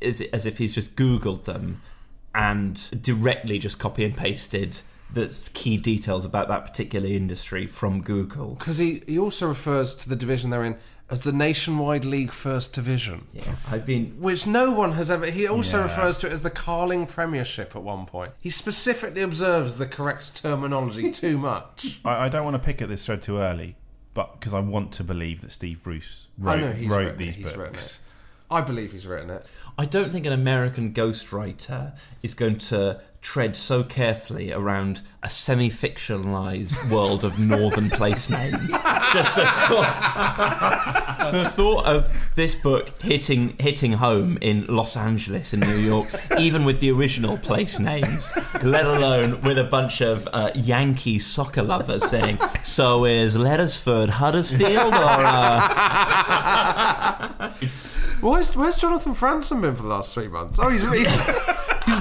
is 0.00 0.20
as 0.32 0.46
if 0.46 0.58
he's 0.58 0.74
just 0.74 0.96
googled 0.96 1.44
them 1.44 1.82
and 2.34 3.02
directly 3.02 3.58
just 3.58 3.78
copy 3.78 4.04
and 4.04 4.16
pasted 4.16 4.80
the 5.14 5.48
key 5.54 5.76
details 5.76 6.24
about 6.24 6.48
that 6.48 6.64
particular 6.64 7.06
industry 7.08 7.66
from 7.66 8.02
Google. 8.02 8.54
Because 8.54 8.78
he, 8.78 9.02
he 9.06 9.18
also 9.18 9.46
refers 9.48 9.94
to 9.96 10.08
the 10.08 10.16
division 10.16 10.50
they're 10.50 10.64
in 10.64 10.76
as 11.10 11.20
the 11.20 11.32
Nationwide 11.32 12.04
League 12.04 12.30
First 12.30 12.72
Division. 12.72 13.28
Yeah, 13.32 13.56
I've 13.70 13.84
been 13.84 14.16
Which 14.20 14.46
no 14.46 14.72
one 14.72 14.92
has 14.92 15.10
ever. 15.10 15.26
He 15.26 15.46
also 15.46 15.76
Yeah. 15.78 15.82
refers 15.84 16.16
to 16.18 16.26
it 16.26 16.32
as 16.32 16.42
the 16.42 16.50
Carling 16.50 17.06
Premiership 17.06 17.76
at 17.76 17.82
one 17.82 18.06
point. 18.06 18.32
He 18.40 18.48
specifically 18.50 19.20
observes 19.22 19.76
the 19.76 19.86
correct 19.86 20.34
terminology 20.42 21.10
too 21.22 21.36
much. 21.38 22.00
I, 22.04 22.24
I 22.24 22.28
don't 22.30 22.44
want 22.44 22.54
to 22.54 22.58
pick 22.64 22.80
at 22.80 22.88
this 22.88 23.04
thread 23.04 23.20
too 23.22 23.38
early, 23.38 23.76
but 24.14 24.32
because 24.40 24.54
I 24.54 24.60
want 24.60 24.92
to 24.92 25.04
believe 25.04 25.42
that 25.42 25.52
Steve 25.52 25.82
Bruce 25.82 26.26
wrote, 26.38 26.52
I 26.52 26.60
know 26.60 26.72
he's 26.72 26.88
wrote 26.90 26.98
written 27.04 27.18
these 27.18 27.34
it. 27.36 27.40
He's 27.40 27.44
books. 27.48 27.56
written 27.58 27.74
it. 27.76 27.98
I 28.50 28.60
believe 28.62 28.92
he's 28.92 29.06
written 29.06 29.30
it. 29.30 29.44
I 29.76 29.84
don't 29.86 30.10
think 30.12 30.24
an 30.26 30.32
American 30.32 30.94
ghostwriter 30.94 31.96
is 32.22 32.34
going 32.34 32.56
to 32.56 33.00
tread 33.24 33.56
so 33.56 33.82
carefully 33.82 34.52
around 34.52 35.00
a 35.22 35.30
semi-fictionalized 35.30 36.90
world 36.90 37.24
of 37.24 37.38
northern 37.38 37.88
place 37.88 38.28
names. 38.28 38.70
Just 39.14 39.34
the 39.34 39.46
thought, 39.66 41.30
the 41.32 41.48
thought 41.48 41.86
of 41.86 42.14
this 42.36 42.54
book 42.54 42.90
hitting 43.00 43.56
hitting 43.58 43.92
home 43.94 44.36
in 44.42 44.66
Los 44.66 44.94
Angeles 44.96 45.54
in 45.54 45.60
New 45.60 45.78
York, 45.78 46.06
even 46.38 46.66
with 46.66 46.80
the 46.80 46.92
original 46.92 47.38
place 47.38 47.78
names, 47.78 48.30
let 48.62 48.84
alone 48.84 49.40
with 49.40 49.58
a 49.58 49.64
bunch 49.64 50.02
of 50.02 50.28
uh, 50.32 50.50
Yankee 50.54 51.18
soccer 51.18 51.62
lovers 51.62 52.04
saying, 52.04 52.38
"So 52.62 53.06
is 53.06 53.36
Leddersford 53.36 54.10
Huddersfield 54.10 54.92
or?" 54.92 55.24
Uh... 55.24 55.72
Where's, 58.20 58.54
where's 58.56 58.76
Jonathan 58.76 59.14
Franzen 59.14 59.60
been 59.60 59.76
for 59.76 59.82
the 59.82 59.88
last 59.88 60.14
three 60.14 60.28
months? 60.28 60.58
Oh, 60.58 60.70
he's 60.70 60.80
he's, 60.80 61.12
he's 61.14 61.53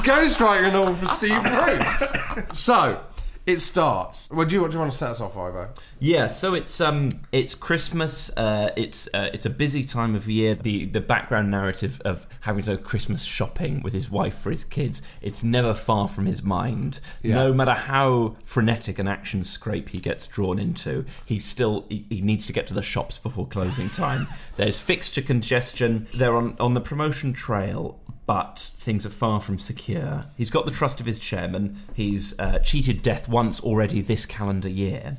ghostwriting 0.03 0.67
an 0.69 0.75
all 0.75 0.93
for 0.93 1.07
Steve 1.07 1.41
Bruce. 1.43 2.57
So 2.59 3.03
it 3.45 3.59
starts. 3.59 4.29
Well, 4.31 4.45
do 4.47 4.55
you, 4.55 4.67
do 4.67 4.73
you 4.73 4.79
want 4.79 4.91
to 4.91 4.97
set 4.97 5.09
us 5.09 5.19
off, 5.19 5.35
Ivo? 5.35 5.69
Yeah, 5.99 6.27
so 6.27 6.53
it's 6.53 6.79
um 6.79 7.21
it's 7.33 7.55
Christmas. 7.55 8.29
Uh, 8.37 8.71
it's 8.77 9.07
uh, 9.13 9.29
it's 9.33 9.45
a 9.45 9.49
busy 9.49 9.83
time 9.83 10.15
of 10.15 10.29
year. 10.29 10.55
The 10.55 10.85
the 10.85 11.01
background 11.01 11.51
narrative 11.51 12.01
of 12.05 12.25
having 12.41 12.63
to 12.63 12.77
go 12.77 12.81
Christmas 12.81 13.23
shopping 13.23 13.81
with 13.81 13.93
his 13.93 14.09
wife 14.09 14.37
for 14.37 14.49
his 14.49 14.63
kids. 14.63 15.01
It's 15.21 15.43
never 15.43 15.73
far 15.73 16.07
from 16.07 16.25
his 16.25 16.41
mind. 16.41 17.01
Yeah. 17.21 17.35
No 17.35 17.53
matter 17.53 17.73
how 17.73 18.37
frenetic 18.45 18.97
an 18.97 19.09
action 19.09 19.43
scrape 19.43 19.89
he 19.89 19.99
gets 19.99 20.25
drawn 20.25 20.57
into, 20.57 21.03
he 21.25 21.37
still 21.39 21.85
he, 21.89 22.05
he 22.09 22.21
needs 22.21 22.47
to 22.47 22.53
get 22.53 22.67
to 22.67 22.73
the 22.73 22.81
shops 22.81 23.17
before 23.17 23.45
closing 23.47 23.89
time. 23.89 24.27
There's 24.55 24.79
fixture 24.79 25.21
congestion. 25.21 26.07
They're 26.13 26.35
on 26.37 26.55
on 26.61 26.75
the 26.75 26.81
promotion 26.81 27.33
trail. 27.33 27.99
But 28.25 28.71
things 28.77 29.05
are 29.05 29.09
far 29.09 29.41
from 29.41 29.59
secure. 29.59 30.25
He's 30.37 30.49
got 30.49 30.65
the 30.65 30.71
trust 30.71 31.01
of 31.01 31.05
his 31.05 31.19
chairman. 31.19 31.77
He's 31.93 32.37
uh, 32.39 32.59
cheated 32.59 33.01
death 33.01 33.27
once 33.27 33.59
already 33.59 34.01
this 34.01 34.25
calendar 34.25 34.69
year 34.69 35.17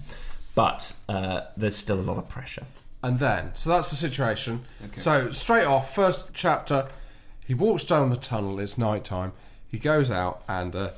but 0.55 0.93
uh, 1.09 1.43
there's 1.57 1.77
still 1.77 1.99
a 1.99 2.03
lot 2.03 2.17
of 2.17 2.29
pressure. 2.29 2.65
And 3.03 3.19
then, 3.19 3.51
so 3.55 3.71
that's 3.71 3.91
the 3.91 3.97
situation. 3.97 4.65
So 4.97 5.31
straight 5.31 5.67
off, 5.67 5.95
first 5.95 6.29
chapter, 6.33 6.89
he 7.47 7.53
walks 7.53 7.85
down 7.85 8.11
the 8.11 8.17
tunnel. 8.17 8.59
It's 8.59 8.79
night 8.79 9.05
time. 9.05 9.33
He 9.71 9.79
goes 9.79 10.11
out 10.11 10.43
and 10.49 10.75
uh, 10.75 10.91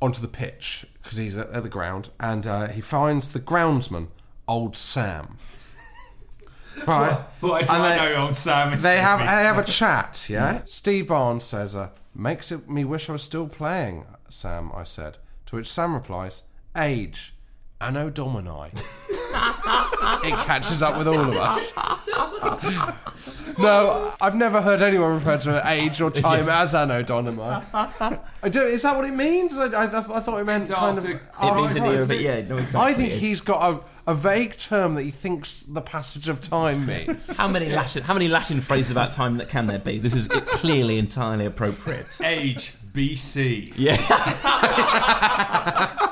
onto 0.00 0.20
the 0.20 0.28
pitch 0.28 0.86
because 1.02 1.16
he's 1.16 1.36
at, 1.36 1.50
at 1.50 1.62
the 1.62 1.68
ground, 1.68 2.10
and 2.20 2.46
uh, 2.46 2.68
he 2.68 2.80
finds 2.80 3.28
the 3.28 3.40
groundsman, 3.40 4.08
old 4.46 4.76
Sam. 4.76 5.38
Right. 6.86 7.18
Why 7.40 7.62
do 7.62 7.72
And 7.72 7.82
I 7.82 7.88
they- 7.96 8.14
know 8.14 8.22
old 8.26 8.36
Sam 8.36 8.78
They 8.80 8.98
have 8.98 9.18
be- 9.20 9.24
they 9.26 9.30
have 9.44 9.58
a 9.58 9.64
chat. 9.80 10.26
Yeah. 10.28 10.62
Steve 10.64 11.08
Barnes 11.08 11.44
says, 11.44 11.74
uh, 11.74 11.88
"Makes 12.14 12.52
it 12.52 12.68
me 12.68 12.84
wish 12.84 13.08
I 13.08 13.12
was 13.12 13.22
still 13.22 13.48
playing." 13.48 14.04
Sam, 14.28 14.70
I 14.74 14.84
said. 14.84 15.18
To 15.46 15.56
which 15.56 15.70
Sam 15.72 15.94
replies, 15.94 16.42
"Age, 16.76 17.34
anno 17.80 18.10
domini." 18.10 18.70
it 20.24 20.34
catches 20.46 20.82
up 20.82 20.96
with 20.98 21.06
all 21.08 21.20
of 21.20 21.36
us. 21.36 21.72
no, 23.58 24.12
I've 24.20 24.34
never 24.36 24.60
heard 24.60 24.82
anyone 24.82 25.12
refer 25.12 25.38
to 25.38 25.62
age 25.68 26.00
or 26.00 26.10
time 26.10 26.48
as 26.48 26.74
anno 26.74 27.02
domini. 27.02 27.40
I 27.42 28.18
do, 28.50 28.62
is 28.62 28.82
that 28.82 28.96
what 28.96 29.04
it 29.06 29.14
means? 29.14 29.56
I, 29.56 29.66
I, 29.66 29.84
I 29.84 30.20
thought 30.20 30.40
it 30.40 30.44
meant 30.44 30.68
kind 30.70 30.98
of. 30.98 31.04
It 31.04 31.20
means 31.42 31.76
in 31.76 31.82
the 31.82 31.90
year, 31.90 32.06
but 32.06 32.20
yeah, 32.20 32.40
no, 32.42 32.56
exactly. 32.56 32.80
I 32.80 32.94
think 32.94 33.10
it 33.10 33.14
is. 33.14 33.20
he's 33.20 33.40
got 33.40 33.74
a, 33.74 33.80
a 34.06 34.14
vague 34.14 34.56
term 34.56 34.94
that 34.94 35.02
he 35.02 35.10
thinks 35.10 35.64
the 35.66 35.80
passage 35.80 36.28
of 36.28 36.40
time 36.40 36.86
means. 36.92 37.36
How 37.36 37.48
many 37.48 37.68
Latin? 37.68 38.02
How 38.02 38.14
many 38.14 38.28
Latin 38.28 38.60
phrases 38.60 38.90
about 38.90 39.12
time 39.12 39.38
that 39.38 39.48
can 39.48 39.66
there 39.66 39.78
be? 39.78 39.98
This 39.98 40.14
is 40.14 40.28
clearly 40.28 40.98
entirely 40.98 41.46
appropriate. 41.46 42.06
Age 42.22 42.74
BC. 42.92 43.72
Yeah. 43.76 43.96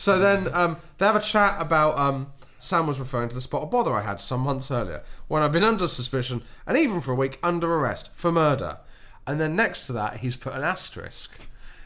So 0.00 0.18
then 0.18 0.48
um, 0.54 0.78
they 0.96 1.04
have 1.04 1.16
a 1.16 1.20
chat 1.20 1.60
about. 1.60 1.98
Um, 1.98 2.32
Sam 2.56 2.86
was 2.86 2.98
referring 3.00 3.28
to 3.30 3.34
the 3.34 3.40
spot 3.40 3.62
of 3.62 3.70
bother 3.70 3.94
I 3.94 4.02
had 4.02 4.20
some 4.20 4.40
months 4.40 4.70
earlier 4.70 5.02
when 5.28 5.42
I'd 5.42 5.52
been 5.52 5.64
under 5.64 5.88
suspicion 5.88 6.42
and 6.66 6.76
even 6.76 7.00
for 7.00 7.12
a 7.12 7.14
week 7.14 7.38
under 7.42 7.72
arrest 7.74 8.10
for 8.12 8.30
murder. 8.30 8.78
And 9.26 9.40
then 9.40 9.56
next 9.56 9.86
to 9.86 9.94
that, 9.94 10.18
he's 10.18 10.36
put 10.36 10.52
an 10.54 10.62
asterisk. 10.62 11.30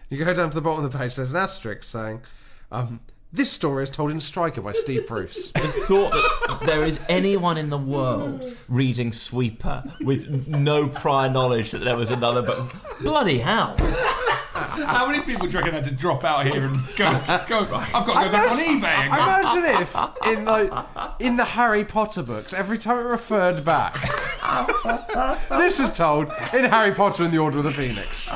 You 0.08 0.24
go 0.24 0.34
down 0.34 0.50
to 0.50 0.54
the 0.54 0.60
bottom 0.60 0.84
of 0.84 0.90
the 0.92 0.98
page, 0.98 1.14
there's 1.14 1.30
an 1.30 1.38
asterisk 1.38 1.84
saying, 1.84 2.22
um, 2.72 3.00
This 3.34 3.50
story 3.50 3.82
is 3.82 3.90
told 3.90 4.12
in 4.12 4.20
Striker 4.20 4.60
by 4.62 4.70
Steve 4.70 5.08
Bruce. 5.08 5.50
The 5.54 5.66
thought 5.88 6.12
that 6.46 6.60
there 6.66 6.84
is 6.84 7.00
anyone 7.08 7.58
in 7.58 7.68
the 7.68 7.76
world 7.76 8.56
reading 8.68 9.12
Sweeper 9.12 9.82
with 10.02 10.46
no 10.46 10.86
prior 10.86 11.28
knowledge 11.28 11.72
that 11.72 11.78
there 11.78 11.96
was 11.96 12.12
another 12.12 12.42
book. 12.42 12.72
Bloody 13.00 13.38
hell! 13.38 13.74
How 14.52 15.08
many 15.08 15.24
people 15.24 15.48
do 15.48 15.52
you 15.52 15.58
reckon 15.58 15.74
had 15.74 15.82
to 15.82 15.90
drop 15.90 16.22
out 16.22 16.46
here 16.46 16.64
and 16.64 16.78
go? 16.94 17.10
go 17.48 17.58
I've 17.74 18.06
got 18.06 18.22
to 18.22 18.26
go 18.26 18.30
back 18.30 18.52
on 18.52 18.58
eBay 18.58 18.84
and 18.84 19.12
go. 19.12 19.20
Imagine 19.20 19.82
if 19.82 20.38
in 20.38 20.44
like 20.44 20.86
in 21.18 21.36
the 21.36 21.44
Harry 21.44 21.84
Potter 21.84 22.22
books, 22.22 22.52
every 22.52 22.78
time 22.78 22.98
it 22.98 23.08
referred 23.08 23.64
back, 23.64 23.94
this 25.48 25.80
was 25.80 25.92
told 25.92 26.28
in 26.52 26.66
Harry 26.66 26.94
Potter 26.94 27.24
and 27.24 27.34
the 27.34 27.38
Order 27.38 27.58
of 27.58 27.64
the 27.64 27.72
Phoenix. 27.72 28.30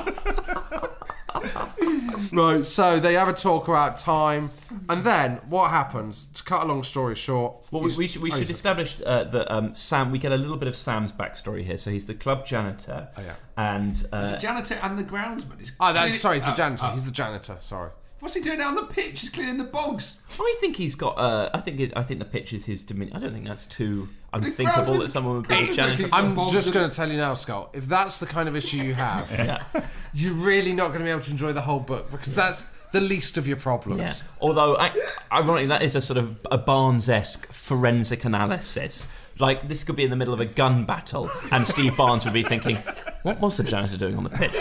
right, 2.33 2.65
so 2.65 2.99
they 3.01 3.15
have 3.15 3.29
a 3.29 3.33
talk 3.33 3.69
about 3.69 3.99
time, 3.99 4.51
and 4.89 5.05
then 5.05 5.37
what 5.49 5.71
happens? 5.71 6.25
To 6.35 6.43
cut 6.43 6.63
a 6.63 6.67
long 6.67 6.83
story 6.83 7.15
short, 7.15 7.65
Well, 7.71 7.83
we, 7.83 7.95
we 7.97 8.07
should, 8.07 8.23
we 8.23 8.33
oh, 8.33 8.37
should 8.37 8.51
establish 8.51 9.01
uh, 9.05 9.25
that 9.25 9.53
um, 9.53 9.75
Sam. 9.75 10.11
We 10.11 10.19
get 10.19 10.33
a 10.33 10.37
little 10.37 10.57
bit 10.57 10.69
of 10.69 10.77
Sam's 10.77 11.13
backstory 11.13 11.63
here. 11.65 11.77
So 11.77 11.91
he's 11.91 12.07
the 12.07 12.15
club 12.15 12.47
janitor, 12.47 13.09
Oh, 13.17 13.21
yeah. 13.21 13.35
and 13.57 14.07
uh, 14.13 14.33
the 14.33 14.39
janitor 14.39 14.79
and 14.83 14.99
the 14.99 15.05
groundsman. 15.05 15.59
He's 15.59 15.73
Oh, 15.81 15.93
that, 15.93 16.15
sorry, 16.15 16.37
he's 16.37 16.45
the 16.45 16.53
oh, 16.53 16.57
janitor. 16.57 16.87
oh. 16.89 16.93
He's 16.93 17.05
the 17.05 17.11
janitor. 17.13 17.57
Sorry. 17.61 17.91
What's 18.21 18.35
he 18.35 18.41
doing 18.41 18.61
out 18.61 18.69
on 18.69 18.75
the 18.75 18.83
pitch? 18.83 19.21
He's 19.21 19.31
cleaning 19.31 19.59
the 19.59 19.65
bogs. 19.65 20.19
I 20.41 20.57
think 20.61 20.77
he's 20.77 20.97
got. 20.97 21.19
Uh, 21.19 21.51
I 21.55 21.61
think 21.61 21.79
it, 21.79 21.93
I 21.95 22.03
think 22.03 22.19
the 22.19 22.27
pitch 22.27 22.53
is 22.53 22.65
his 22.65 22.83
dominion. 22.83 23.17
I 23.17 23.21
don't 23.21 23.33
think 23.33 23.47
that's 23.47 23.67
too 23.67 24.09
unthinkable 24.33 24.99
that 24.99 25.11
someone 25.11 25.37
would 25.37 25.49
be 25.49 25.55
a 25.55 25.59
groundsman 25.59 25.75
janitor. 25.75 26.09
I'm 26.13 26.49
just 26.49 26.73
going 26.73 26.89
to 26.91 26.95
tell 26.95 27.11
you 27.11 27.17
now, 27.17 27.35
Scott. 27.35 27.71
If 27.75 27.87
that's 27.87 28.19
the 28.19 28.27
kind 28.27 28.49
of 28.49 28.57
issue 28.57 28.79
you 28.79 28.95
have, 28.95 29.63
you're 30.15 30.35
really 30.35 30.73
not 30.73 30.89
going 30.89 31.01
to 31.01 31.05
be 31.05 31.11
able 31.11 31.23
to 31.23 31.31
enjoy 31.31 31.53
the 31.53 31.61
whole 31.61 31.81
book 31.81 32.11
because 32.11 32.35
that's 32.35 32.65
the 32.93 33.01
least 33.01 33.39
of 33.39 33.47
your 33.47 33.57
problems. 33.57 34.01
Yeah. 34.01 34.29
Although, 34.41 34.77
I, 34.77 34.91
ironically, 35.31 35.67
that 35.67 35.83
is 35.83 35.95
a 35.95 36.01
sort 36.01 36.17
of 36.17 36.39
a 36.51 36.59
Barnes-esque 36.59 37.53
forensic 37.53 38.25
analysis. 38.25 39.07
Like 39.39 39.69
this 39.69 39.85
could 39.85 39.95
be 39.95 40.03
in 40.03 40.11
the 40.11 40.17
middle 40.17 40.35
of 40.35 40.41
a 40.41 40.45
gun 40.45 40.85
battle, 40.85 41.31
and 41.53 41.65
Steve 41.65 41.97
Barnes 41.97 42.25
would 42.25 42.35
be 42.35 42.43
thinking, 42.43 42.79
"What 43.23 43.41
was 43.41 43.57
the 43.57 43.65
janitor 43.65 43.97
doing 43.97 44.17
on 44.17 44.25
the 44.25 44.31
pitch?" 44.31 44.55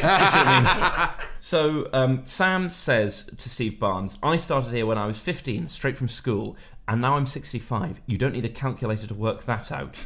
So 1.39 1.87
um, 1.93 2.25
Sam 2.25 2.69
says 2.69 3.29
to 3.37 3.49
Steve 3.49 3.79
Barnes, 3.79 4.17
"I 4.23 4.37
started 4.37 4.73
here 4.73 4.85
when 4.85 4.97
I 4.97 5.05
was 5.05 5.19
15, 5.19 5.67
straight 5.67 5.95
from 5.95 6.07
school, 6.07 6.57
and 6.87 7.01
now 7.01 7.15
I'm 7.15 7.25
65. 7.25 8.01
You 8.05 8.17
don't 8.17 8.33
need 8.33 8.45
a 8.45 8.49
calculator 8.49 9.07
to 9.07 9.13
work 9.13 9.45
that 9.45 9.71
out." 9.71 9.97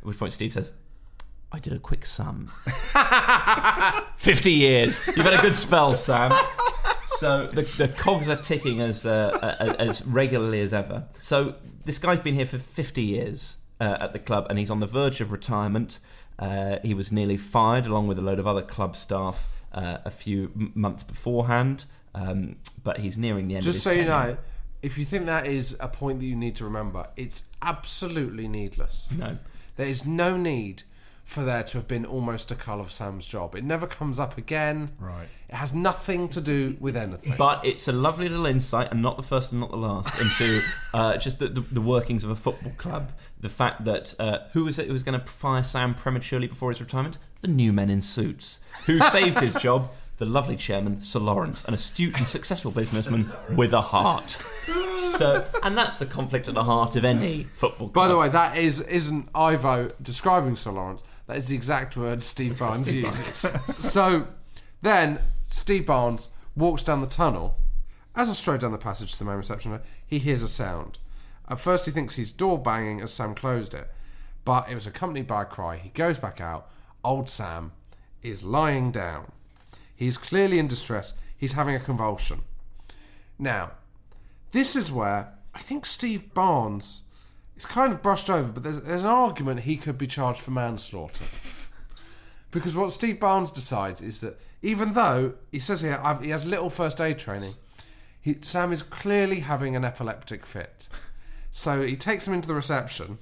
At 0.00 0.06
which 0.06 0.18
point 0.18 0.32
Steve 0.32 0.52
says, 0.52 0.72
"I 1.50 1.58
did 1.58 1.72
a 1.72 1.78
quick 1.78 2.04
sum. 2.04 2.50
50 4.16 4.52
years. 4.52 5.02
You've 5.06 5.24
had 5.24 5.34
a 5.34 5.42
good 5.42 5.56
spell, 5.56 5.96
Sam." 5.96 6.32
So 7.18 7.46
the, 7.46 7.62
the 7.62 7.86
cogs 7.86 8.28
are 8.28 8.36
ticking 8.36 8.80
as 8.80 9.06
uh, 9.06 9.38
uh, 9.40 9.74
as 9.78 10.04
regularly 10.04 10.60
as 10.60 10.72
ever. 10.72 11.04
So 11.18 11.54
this 11.84 11.98
guy's 11.98 12.18
been 12.18 12.34
here 12.34 12.46
for 12.46 12.58
50 12.58 13.00
years 13.00 13.58
uh, 13.80 13.96
at 14.00 14.12
the 14.12 14.18
club, 14.18 14.46
and 14.50 14.58
he's 14.58 14.70
on 14.70 14.80
the 14.80 14.86
verge 14.86 15.20
of 15.20 15.30
retirement. 15.30 16.00
Uh, 16.38 16.78
he 16.82 16.94
was 16.94 17.12
nearly 17.12 17.36
fired, 17.36 17.86
along 17.86 18.06
with 18.08 18.18
a 18.18 18.22
load 18.22 18.38
of 18.38 18.46
other 18.46 18.62
club 18.62 18.96
staff, 18.96 19.48
uh, 19.72 19.98
a 20.04 20.10
few 20.10 20.50
m- 20.56 20.72
months 20.74 21.02
beforehand. 21.02 21.84
Um, 22.14 22.56
but 22.82 22.98
he's 22.98 23.16
nearing 23.16 23.48
the 23.48 23.54
end. 23.56 23.64
Just 23.64 23.78
of 23.78 23.82
so 23.84 23.90
his 23.90 23.98
you 24.00 24.04
tenure. 24.06 24.32
know, 24.32 24.38
if 24.82 24.98
you 24.98 25.04
think 25.04 25.26
that 25.26 25.46
is 25.46 25.76
a 25.80 25.88
point 25.88 26.20
that 26.20 26.26
you 26.26 26.36
need 26.36 26.56
to 26.56 26.64
remember, 26.64 27.06
it's 27.16 27.44
absolutely 27.62 28.48
needless. 28.48 29.08
No. 29.16 29.38
There 29.76 29.86
is 29.86 30.04
no 30.04 30.36
need 30.36 30.82
for 31.32 31.42
there 31.42 31.62
to 31.62 31.78
have 31.78 31.88
been 31.88 32.04
almost 32.04 32.50
a 32.50 32.54
cull 32.54 32.80
of 32.80 32.92
Sam's 32.92 33.26
job. 33.26 33.54
It 33.54 33.64
never 33.64 33.86
comes 33.86 34.20
up 34.20 34.36
again. 34.36 34.90
Right. 35.00 35.26
It 35.48 35.54
has 35.54 35.72
nothing 35.72 36.28
to 36.30 36.40
do 36.40 36.76
with 36.78 36.96
anything. 36.96 37.34
But 37.36 37.64
it's 37.64 37.88
a 37.88 37.92
lovely 37.92 38.28
little 38.28 38.46
insight, 38.46 38.90
and 38.90 39.02
not 39.02 39.16
the 39.16 39.22
first 39.22 39.50
and 39.50 39.60
not 39.60 39.70
the 39.70 39.76
last, 39.76 40.18
into 40.20 40.60
uh, 40.94 41.16
just 41.16 41.38
the, 41.38 41.48
the, 41.48 41.60
the 41.60 41.80
workings 41.80 42.24
of 42.24 42.30
a 42.30 42.36
football 42.36 42.72
club. 42.76 43.12
The 43.40 43.48
fact 43.48 43.84
that 43.86 44.14
uh, 44.18 44.40
who 44.52 44.64
was 44.64 44.78
it 44.78 44.86
who 44.86 44.92
was 44.92 45.02
going 45.02 45.18
to 45.18 45.26
fire 45.26 45.62
Sam 45.62 45.94
prematurely 45.94 46.46
before 46.46 46.70
his 46.70 46.80
retirement? 46.80 47.18
The 47.40 47.48
new 47.48 47.72
men 47.72 47.90
in 47.90 48.02
suits. 48.02 48.60
Who 48.86 49.00
saved 49.00 49.40
his 49.40 49.54
job? 49.60 49.90
The 50.18 50.26
lovely 50.26 50.56
chairman, 50.56 51.00
Sir 51.00 51.18
Lawrence, 51.18 51.64
an 51.64 51.74
astute 51.74 52.16
and 52.16 52.28
successful 52.28 52.70
businessman 52.70 53.32
with 53.56 53.72
a 53.72 53.80
heart. 53.80 54.38
So, 55.16 55.44
and 55.64 55.76
that's 55.76 55.98
the 55.98 56.06
conflict 56.06 56.46
at 56.46 56.54
the 56.54 56.62
heart 56.62 56.94
of 56.94 57.04
any 57.04 57.42
football 57.42 57.88
club. 57.88 57.92
By 57.94 58.06
the 58.06 58.16
way, 58.16 58.28
that 58.28 58.56
is 58.56 58.80
isn't 58.82 59.28
Ivo 59.34 59.90
describing 60.00 60.54
Sir 60.54 60.70
Lawrence. 60.70 61.02
That 61.26 61.36
is 61.36 61.48
the 61.48 61.54
exact 61.56 61.96
word 61.96 62.22
Steve 62.22 62.58
Barnes 62.60 62.88
Steve 62.88 63.04
uses. 63.04 63.42
Barnes. 63.42 63.76
so 63.92 64.26
then 64.80 65.20
Steve 65.46 65.86
Barnes 65.86 66.28
walks 66.56 66.82
down 66.82 67.00
the 67.00 67.06
tunnel. 67.06 67.56
As 68.14 68.28
I 68.28 68.34
strode 68.34 68.60
down 68.60 68.72
the 68.72 68.78
passage 68.78 69.12
to 69.12 69.18
the 69.18 69.24
main 69.24 69.36
reception, 69.36 69.80
he 70.06 70.18
hears 70.18 70.42
a 70.42 70.48
sound. 70.48 70.98
At 71.48 71.60
first, 71.60 71.86
he 71.86 71.90
thinks 71.90 72.14
he's 72.14 72.32
door 72.32 72.58
banging 72.58 73.00
as 73.00 73.12
Sam 73.12 73.34
closed 73.34 73.74
it, 73.74 73.88
but 74.44 74.70
it 74.70 74.74
was 74.74 74.86
accompanied 74.86 75.26
by 75.26 75.42
a 75.42 75.46
cry. 75.46 75.76
He 75.76 75.88
goes 75.90 76.18
back 76.18 76.40
out. 76.40 76.70
Old 77.04 77.28
Sam 77.28 77.72
is 78.22 78.44
lying 78.44 78.90
down. 78.90 79.32
He's 79.94 80.18
clearly 80.18 80.58
in 80.58 80.68
distress. 80.68 81.14
He's 81.36 81.52
having 81.52 81.74
a 81.74 81.80
convulsion. 81.80 82.40
Now, 83.38 83.72
this 84.52 84.76
is 84.76 84.92
where 84.92 85.32
I 85.54 85.60
think 85.60 85.86
Steve 85.86 86.32
Barnes 86.34 87.02
is 87.62 87.66
kind 87.66 87.92
of 87.92 88.02
brushed 88.02 88.28
over, 88.28 88.50
but 88.50 88.64
there's, 88.64 88.80
there's 88.82 89.04
an 89.04 89.08
argument 89.08 89.60
he 89.60 89.76
could 89.76 89.96
be 89.96 90.06
charged 90.06 90.40
for 90.40 90.50
manslaughter. 90.50 91.24
Because 92.50 92.74
what 92.74 92.90
Steve 92.90 93.20
Barnes 93.20 93.50
decides 93.50 94.02
is 94.02 94.20
that 94.20 94.38
even 94.62 94.92
though 94.92 95.34
he 95.50 95.58
says 95.58 95.80
here 95.80 95.98
I've, 96.02 96.22
he 96.22 96.30
has 96.30 96.44
little 96.44 96.70
first 96.70 97.00
aid 97.00 97.18
training, 97.18 97.54
he, 98.20 98.36
Sam 98.42 98.72
is 98.72 98.82
clearly 98.82 99.40
having 99.40 99.76
an 99.76 99.84
epileptic 99.84 100.44
fit. 100.44 100.88
So 101.50 101.82
he 101.82 101.96
takes 101.96 102.26
him 102.26 102.34
into 102.34 102.48
the 102.48 102.54
reception. 102.54 103.18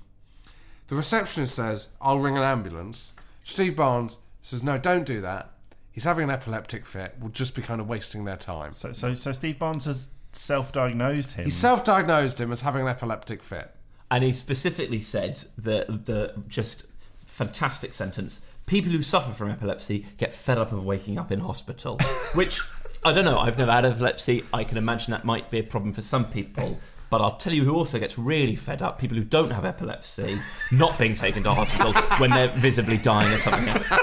The 0.89 0.97
receptionist 0.97 1.55
says, 1.55 1.89
I'll 2.01 2.19
ring 2.19 2.37
an 2.37 2.43
ambulance. 2.43 3.13
Steve 3.45 3.77
Barnes 3.77 4.19
says, 4.43 4.63
No, 4.63 4.79
don't 4.79 5.05
do 5.05 5.21
that. 5.21 5.53
He's 5.93 6.05
having 6.05 6.25
an 6.25 6.31
epileptic 6.31 6.87
fit. 6.87 7.15
We'll 7.21 7.31
just 7.31 7.55
be 7.55 7.63
kind 7.63 7.81
of 7.81 7.89
wasting 7.89 8.25
their 8.25 8.37
time. 8.37 8.73
So, 8.73 8.93
so, 8.93 9.15
so 9.15 9.33
Steve 9.33 9.59
Barnes 9.59 9.85
has 9.85 10.07
self-diagnosed 10.33 11.33
him. 11.33 11.45
He 11.45 11.51
self 11.51 11.85
diagnosed 11.85 12.41
him 12.41 12.53
as 12.53 12.63
having 12.63 12.83
an 12.83 12.89
epileptic 12.89 13.43
fit. 13.43 13.75
And 14.11 14.25
he 14.25 14.33
specifically 14.33 15.03
said 15.03 15.45
the 15.57 15.85
the 15.89 16.35
just 16.49 16.85
fantastic 17.27 17.95
sentence: 17.95 18.41
"People 18.67 18.91
who 18.93 19.03
suffer 19.03 19.33
from 19.33 19.51
epilepsy 19.51 20.07
get 20.19 20.33
fed 20.35 20.59
up 20.59 20.73
of 20.73 20.85
waking 20.85 21.19
up 21.19 21.31
in 21.31 21.41
hospital." 21.41 21.99
Which 22.35 22.61
I 23.05 23.13
don't 23.13 23.25
know. 23.25 23.39
I've 23.39 23.57
never 23.57 23.73
had 23.73 23.85
epilepsy. 23.85 24.45
I 24.53 24.65
can 24.65 24.79
imagine 24.79 25.13
that 25.13 25.25
might 25.25 25.51
be 25.51 25.59
a 25.59 25.63
problem 25.63 25.93
for 25.93 26.03
some 26.03 26.27
people. 26.27 26.79
But 27.09 27.21
I'll 27.21 27.37
tell 27.37 27.53
you 27.53 27.65
who 27.65 27.75
also 27.75 27.99
gets 27.99 28.19
really 28.19 28.57
fed 28.57 28.83
up: 28.83 28.99
people 28.99 29.17
who 29.17 29.25
don't 29.25 29.51
have 29.51 29.65
epilepsy, 29.65 30.39
not 30.73 30.99
being 30.99 31.15
taken 31.15 31.43
to 31.45 31.55
hospital 31.55 31.93
when 32.19 32.31
they're 32.31 32.55
visibly 32.57 32.97
dying 32.97 33.33
or 33.33 33.39
something 33.39 33.69
else. 33.69 33.87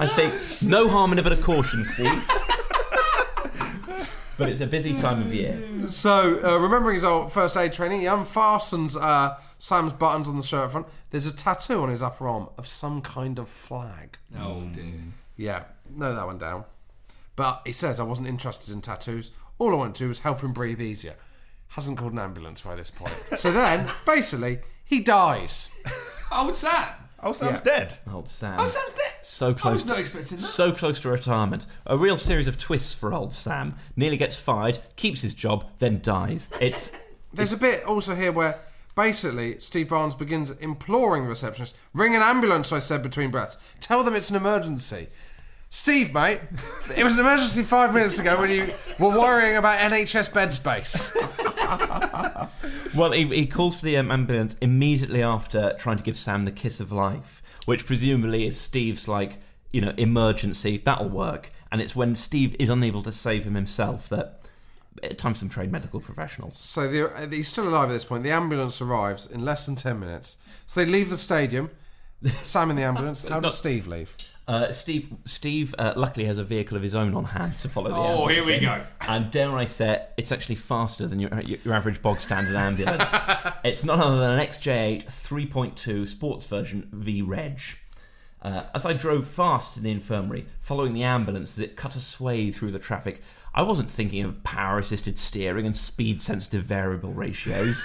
I 0.00 0.06
think 0.06 0.32
no 0.62 0.88
harm 0.88 1.10
in 1.12 1.18
a 1.18 1.22
bit 1.22 1.32
of 1.32 1.42
caution, 1.42 1.84
Steve. 1.84 2.22
But 4.38 4.48
it's 4.48 4.60
a 4.60 4.66
busy 4.66 4.98
time 4.98 5.20
of 5.20 5.34
year. 5.34 5.88
So, 5.88 6.40
uh, 6.44 6.58
remembering 6.58 6.94
his 6.94 7.04
old 7.04 7.32
first 7.32 7.56
aid 7.56 7.72
training, 7.72 8.00
he 8.00 8.06
unfastens 8.06 8.96
uh, 8.96 9.36
Sam's 9.58 9.92
buttons 9.92 10.28
on 10.28 10.36
the 10.36 10.42
shirt 10.42 10.70
front. 10.70 10.86
There's 11.10 11.26
a 11.26 11.34
tattoo 11.34 11.82
on 11.82 11.88
his 11.88 12.02
upper 12.02 12.28
arm 12.28 12.48
of 12.56 12.66
some 12.68 13.02
kind 13.02 13.38
of 13.38 13.48
flag. 13.48 14.16
Oh 14.38 14.60
dear. 14.72 14.84
Yeah, 15.36 15.64
know 15.94 16.14
that 16.14 16.24
one 16.24 16.38
down. 16.38 16.64
But 17.34 17.62
he 17.66 17.72
says, 17.72 17.98
I 18.00 18.04
wasn't 18.04 18.28
interested 18.28 18.72
in 18.72 18.80
tattoos. 18.80 19.32
All 19.58 19.72
I 19.72 19.74
want 19.74 19.96
to 19.96 20.04
do 20.04 20.08
was 20.08 20.20
help 20.20 20.40
him 20.40 20.52
breathe 20.52 20.80
easier. 20.80 21.14
Hasn't 21.68 21.98
called 21.98 22.12
an 22.12 22.18
ambulance 22.18 22.60
by 22.60 22.74
this 22.76 22.90
point. 22.90 23.14
so 23.36 23.50
then, 23.52 23.90
basically, 24.06 24.60
he 24.84 25.00
dies. 25.00 25.68
Old 26.32 26.54
Sam. 26.56 26.88
Oh, 27.20 27.32
Sam's 27.32 27.52
Yeah. 27.58 27.60
dead. 27.78 27.98
Old 28.12 28.28
Sam. 28.28 28.60
Old 28.60 28.70
Sam's 28.70 28.92
dead. 28.92 29.12
So 29.22 29.52
close. 29.54 29.72
was 29.72 29.84
not 29.86 29.98
expecting 29.98 30.36
that. 30.38 30.42
So 30.44 30.70
close 30.72 31.00
to 31.00 31.08
retirement. 31.08 31.66
A 31.86 31.98
real 31.98 32.16
series 32.18 32.46
of 32.46 32.58
twists 32.58 32.94
for 32.94 33.12
old 33.12 33.32
Sam. 33.34 33.74
Nearly 33.96 34.16
gets 34.16 34.36
fired, 34.36 34.78
keeps 34.96 35.22
his 35.22 35.34
job, 35.34 35.64
then 35.78 36.00
dies. 36.00 36.48
It's 36.60 36.92
There's 37.32 37.52
a 37.52 37.58
bit 37.58 37.84
also 37.84 38.14
here 38.14 38.32
where 38.32 38.60
basically 38.94 39.58
Steve 39.60 39.88
Barnes 39.90 40.14
begins 40.14 40.50
imploring 40.52 41.24
the 41.24 41.28
receptionist, 41.28 41.76
ring 41.92 42.14
an 42.16 42.22
ambulance, 42.22 42.72
I 42.72 42.78
said 42.78 43.02
between 43.02 43.30
breaths. 43.30 43.58
Tell 43.80 44.02
them 44.02 44.14
it's 44.16 44.30
an 44.30 44.36
emergency. 44.36 45.08
Steve, 45.70 46.14
mate, 46.14 46.40
it 46.96 47.04
was 47.04 47.14
an 47.14 47.20
emergency 47.20 47.62
five 47.62 47.92
minutes 47.92 48.18
ago 48.18 48.40
when 48.40 48.50
you 48.50 48.72
were 48.98 49.10
worrying 49.10 49.56
about 49.56 49.78
NHS 49.78 50.32
bed 50.32 50.54
space. 50.54 51.14
well, 52.94 53.12
he, 53.12 53.24
he 53.26 53.46
calls 53.46 53.78
for 53.78 53.84
the 53.84 53.98
um, 53.98 54.10
ambulance 54.10 54.56
immediately 54.62 55.22
after 55.22 55.74
trying 55.78 55.98
to 55.98 56.02
give 56.02 56.16
Sam 56.16 56.46
the 56.46 56.52
kiss 56.52 56.80
of 56.80 56.90
life, 56.90 57.42
which 57.66 57.84
presumably 57.84 58.46
is 58.46 58.58
Steve's 58.58 59.08
like 59.08 59.40
you 59.70 59.82
know 59.82 59.92
emergency. 59.98 60.78
That'll 60.78 61.10
work. 61.10 61.50
And 61.70 61.82
it's 61.82 61.94
when 61.94 62.16
Steve 62.16 62.56
is 62.58 62.70
unable 62.70 63.02
to 63.02 63.12
save 63.12 63.44
him 63.44 63.54
himself 63.54 64.08
that 64.08 64.40
time 65.18 65.34
some 65.34 65.50
trained 65.50 65.70
medical 65.70 66.00
professionals. 66.00 66.56
So 66.56 66.88
the, 66.88 67.14
uh, 67.14 67.28
he's 67.28 67.48
still 67.48 67.68
alive 67.68 67.90
at 67.90 67.92
this 67.92 68.04
point. 68.04 68.22
The 68.22 68.30
ambulance 68.30 68.80
arrives 68.80 69.26
in 69.26 69.44
less 69.44 69.66
than 69.66 69.76
10 69.76 70.00
minutes. 70.00 70.38
So 70.66 70.80
they 70.80 70.90
leave 70.90 71.10
the 71.10 71.18
stadium. 71.18 71.70
Sam 72.42 72.70
in 72.70 72.76
the 72.76 72.82
ambulance. 72.82 73.22
How 73.22 73.40
does 73.40 73.58
Steve 73.58 73.86
leave? 73.86 74.16
Uh, 74.48 74.72
Steve, 74.72 75.12
Steve, 75.26 75.74
uh, 75.78 75.92
luckily 75.94 76.24
has 76.24 76.38
a 76.38 76.42
vehicle 76.42 76.74
of 76.74 76.82
his 76.82 76.94
own 76.94 77.14
on 77.14 77.24
hand 77.24 77.52
to 77.60 77.68
follow 77.68 77.90
the 77.90 77.96
Oh, 77.96 78.28
ambulance. 78.28 78.34
here 78.34 78.46
we 78.46 78.54
in. 78.54 78.62
go. 78.62 78.82
And 79.02 79.30
dare 79.30 79.54
I 79.54 79.66
say, 79.66 80.06
it's 80.16 80.32
actually 80.32 80.54
faster 80.54 81.06
than 81.06 81.20
your 81.20 81.28
your, 81.40 81.58
your 81.64 81.74
average 81.74 82.00
bog 82.00 82.18
standard 82.18 82.56
ambulance. 82.56 83.10
it's 83.64 83.84
none 83.84 84.00
other 84.00 84.18
than 84.18 84.30
an 84.38 84.40
XJ8 84.40 85.04
3.2 85.04 86.08
sports 86.08 86.46
version 86.46 86.88
V 86.92 87.20
Reg. 87.20 87.60
Uh, 88.40 88.62
as 88.74 88.86
I 88.86 88.94
drove 88.94 89.26
fast 89.28 89.74
to 89.74 89.80
the 89.80 89.90
infirmary, 89.90 90.46
following 90.60 90.94
the 90.94 91.02
ambulance 91.02 91.52
as 91.52 91.60
it 91.60 91.76
cut 91.76 91.94
a 91.94 92.00
swathe 92.00 92.54
through 92.54 92.70
the 92.70 92.78
traffic, 92.78 93.20
I 93.54 93.60
wasn't 93.62 93.90
thinking 93.90 94.24
of 94.24 94.42
power 94.44 94.78
assisted 94.78 95.18
steering 95.18 95.66
and 95.66 95.76
speed 95.76 96.22
sensitive 96.22 96.64
variable 96.64 97.12
ratios. 97.12 97.84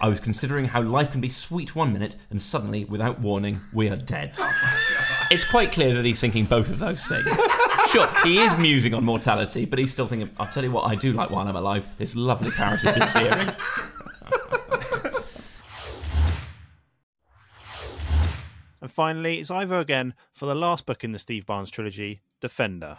I 0.00 0.08
was 0.08 0.20
considering 0.20 0.64
how 0.66 0.80
life 0.80 1.10
can 1.10 1.20
be 1.20 1.28
sweet 1.28 1.74
one 1.76 1.92
minute 1.92 2.16
and 2.30 2.40
suddenly, 2.40 2.86
without 2.86 3.20
warning, 3.20 3.60
we 3.74 3.90
are 3.90 3.96
dead. 3.96 4.32
It's 5.30 5.44
quite 5.44 5.70
clear 5.70 5.94
that 5.94 6.04
he's 6.04 6.20
thinking 6.20 6.44
both 6.44 6.70
of 6.70 6.80
those 6.80 7.06
things. 7.06 7.24
sure, 7.88 8.08
he 8.24 8.38
is 8.38 8.56
musing 8.58 8.94
on 8.94 9.04
mortality, 9.04 9.64
but 9.64 9.78
he's 9.78 9.92
still 9.92 10.06
thinking, 10.06 10.28
I'll 10.38 10.48
tell 10.48 10.64
you 10.64 10.72
what 10.72 10.82
I 10.82 10.96
do 10.96 11.12
like 11.12 11.30
while 11.30 11.46
I'm 11.46 11.54
alive 11.54 11.86
this 11.98 12.16
lovely 12.16 12.50
parasitic 12.50 13.04
steering. 13.04 13.52
And 18.82 18.90
finally, 18.90 19.38
it's 19.38 19.50
Ivo 19.50 19.78
again 19.78 20.14
for 20.32 20.46
the 20.46 20.54
last 20.54 20.86
book 20.86 21.04
in 21.04 21.12
the 21.12 21.18
Steve 21.18 21.44
Barnes 21.44 21.70
trilogy, 21.70 22.22
Defender. 22.40 22.98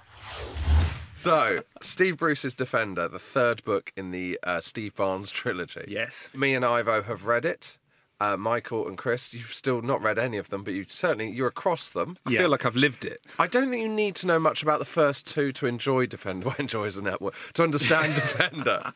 So, 1.14 1.62
Steve 1.82 2.18
Bruce's 2.18 2.54
Defender, 2.54 3.08
the 3.08 3.20
third 3.20 3.64
book 3.64 3.92
in 3.98 4.12
the 4.12 4.40
uh, 4.44 4.62
Steve 4.62 4.96
Barnes 4.96 5.32
trilogy. 5.32 5.86
Yes. 5.88 6.30
Me 6.34 6.54
and 6.54 6.64
Ivo 6.64 7.02
have 7.02 7.26
read 7.26 7.46
it. 7.46 7.78
Uh, 8.22 8.38
Michael 8.38 8.88
and 8.88 9.00
Chris, 9.00 9.34
you've 9.34 9.52
still 9.52 9.82
not 9.82 10.00
read 10.00 10.20
any 10.20 10.38
of 10.38 10.50
them, 10.52 10.64
but 10.64 10.76
you 10.76 10.86
certainly 10.88 11.32
you're 11.32 11.48
across 11.48 11.90
them. 11.90 12.18
I 12.24 12.36
feel 12.36 12.50
like 12.50 12.68
I've 12.68 12.76
lived 12.76 13.04
it. 13.04 13.20
I 13.40 13.48
don't 13.48 13.72
think 13.72 13.82
you 13.82 13.90
need 13.90 14.14
to 14.18 14.28
know 14.28 14.38
much 14.38 14.62
about 14.62 14.78
the 14.78 14.86
first 14.86 15.26
two 15.26 15.52
to 15.54 15.66
enjoy 15.66 16.06
Defender. 16.06 16.46
Well, 16.52 16.56
enjoy 16.60 16.86
as 16.86 16.98
a 16.98 17.02
network 17.02 17.34
to 17.54 17.64
understand 17.64 18.14
Defender. 18.24 18.94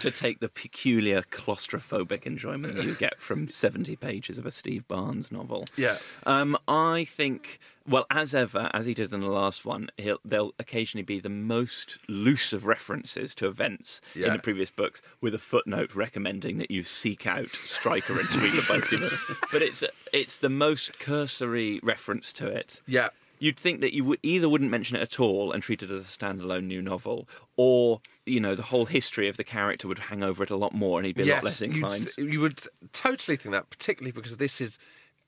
To 0.00 0.10
take 0.10 0.40
the 0.40 0.48
peculiar 0.48 1.22
claustrophobic 1.22 2.26
enjoyment 2.26 2.76
that 2.76 2.84
you 2.84 2.94
get 2.94 3.20
from 3.20 3.48
70 3.48 3.96
pages 3.96 4.38
of 4.38 4.46
a 4.46 4.50
Steve 4.50 4.86
Barnes 4.88 5.30
novel. 5.30 5.66
Yeah. 5.76 5.98
Um, 6.24 6.56
I 6.68 7.04
think, 7.04 7.58
well, 7.86 8.06
as 8.10 8.34
ever, 8.34 8.70
as 8.72 8.86
he 8.86 8.94
did 8.94 9.12
in 9.12 9.20
the 9.20 9.28
last 9.28 9.64
one, 9.64 9.90
he'll, 9.96 10.18
there'll 10.24 10.54
occasionally 10.58 11.02
be 11.02 11.20
the 11.20 11.28
most 11.28 11.98
loose 12.08 12.52
of 12.52 12.66
references 12.66 13.34
to 13.36 13.46
events 13.46 14.00
in 14.14 14.32
the 14.32 14.38
previous 14.38 14.70
books 14.70 15.02
with 15.20 15.34
a 15.34 15.38
footnote 15.38 15.94
recommending 15.94 16.58
that 16.58 16.70
you 16.70 16.82
seek 16.82 17.26
out 17.26 17.48
Striker 17.48 18.18
and 18.18 18.28
Street 18.28 18.68
by. 18.68 18.80
But 19.52 19.62
it's, 19.62 19.84
it's 20.12 20.38
the 20.38 20.48
most 20.48 20.98
cursory 20.98 21.80
reference 21.82 22.32
to 22.34 22.46
it. 22.46 22.80
Yeah. 22.86 23.08
You'd 23.42 23.58
think 23.58 23.80
that 23.80 23.92
you 23.92 24.04
would 24.04 24.20
either 24.22 24.48
wouldn't 24.48 24.70
mention 24.70 24.94
it 24.94 25.02
at 25.02 25.18
all 25.18 25.50
and 25.50 25.64
treat 25.64 25.82
it 25.82 25.90
as 25.90 26.02
a 26.02 26.18
standalone 26.18 26.66
new 26.68 26.80
novel, 26.80 27.28
or 27.56 28.00
you 28.24 28.38
know 28.38 28.54
the 28.54 28.62
whole 28.62 28.86
history 28.86 29.26
of 29.26 29.36
the 29.36 29.42
character 29.42 29.88
would 29.88 29.98
hang 29.98 30.22
over 30.22 30.44
it 30.44 30.50
a 30.50 30.56
lot 30.56 30.72
more, 30.72 31.00
and 31.00 31.06
he'd 31.06 31.16
be 31.16 31.28
a 31.28 31.34
lot 31.34 31.42
less 31.42 31.60
inclined. 31.60 32.08
You 32.16 32.40
would 32.40 32.60
totally 32.92 33.36
think 33.36 33.52
that, 33.52 33.68
particularly 33.68 34.12
because 34.12 34.36
this 34.36 34.60
is 34.60 34.78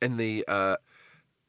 in 0.01 0.17
the 0.17 0.45
uh, 0.47 0.77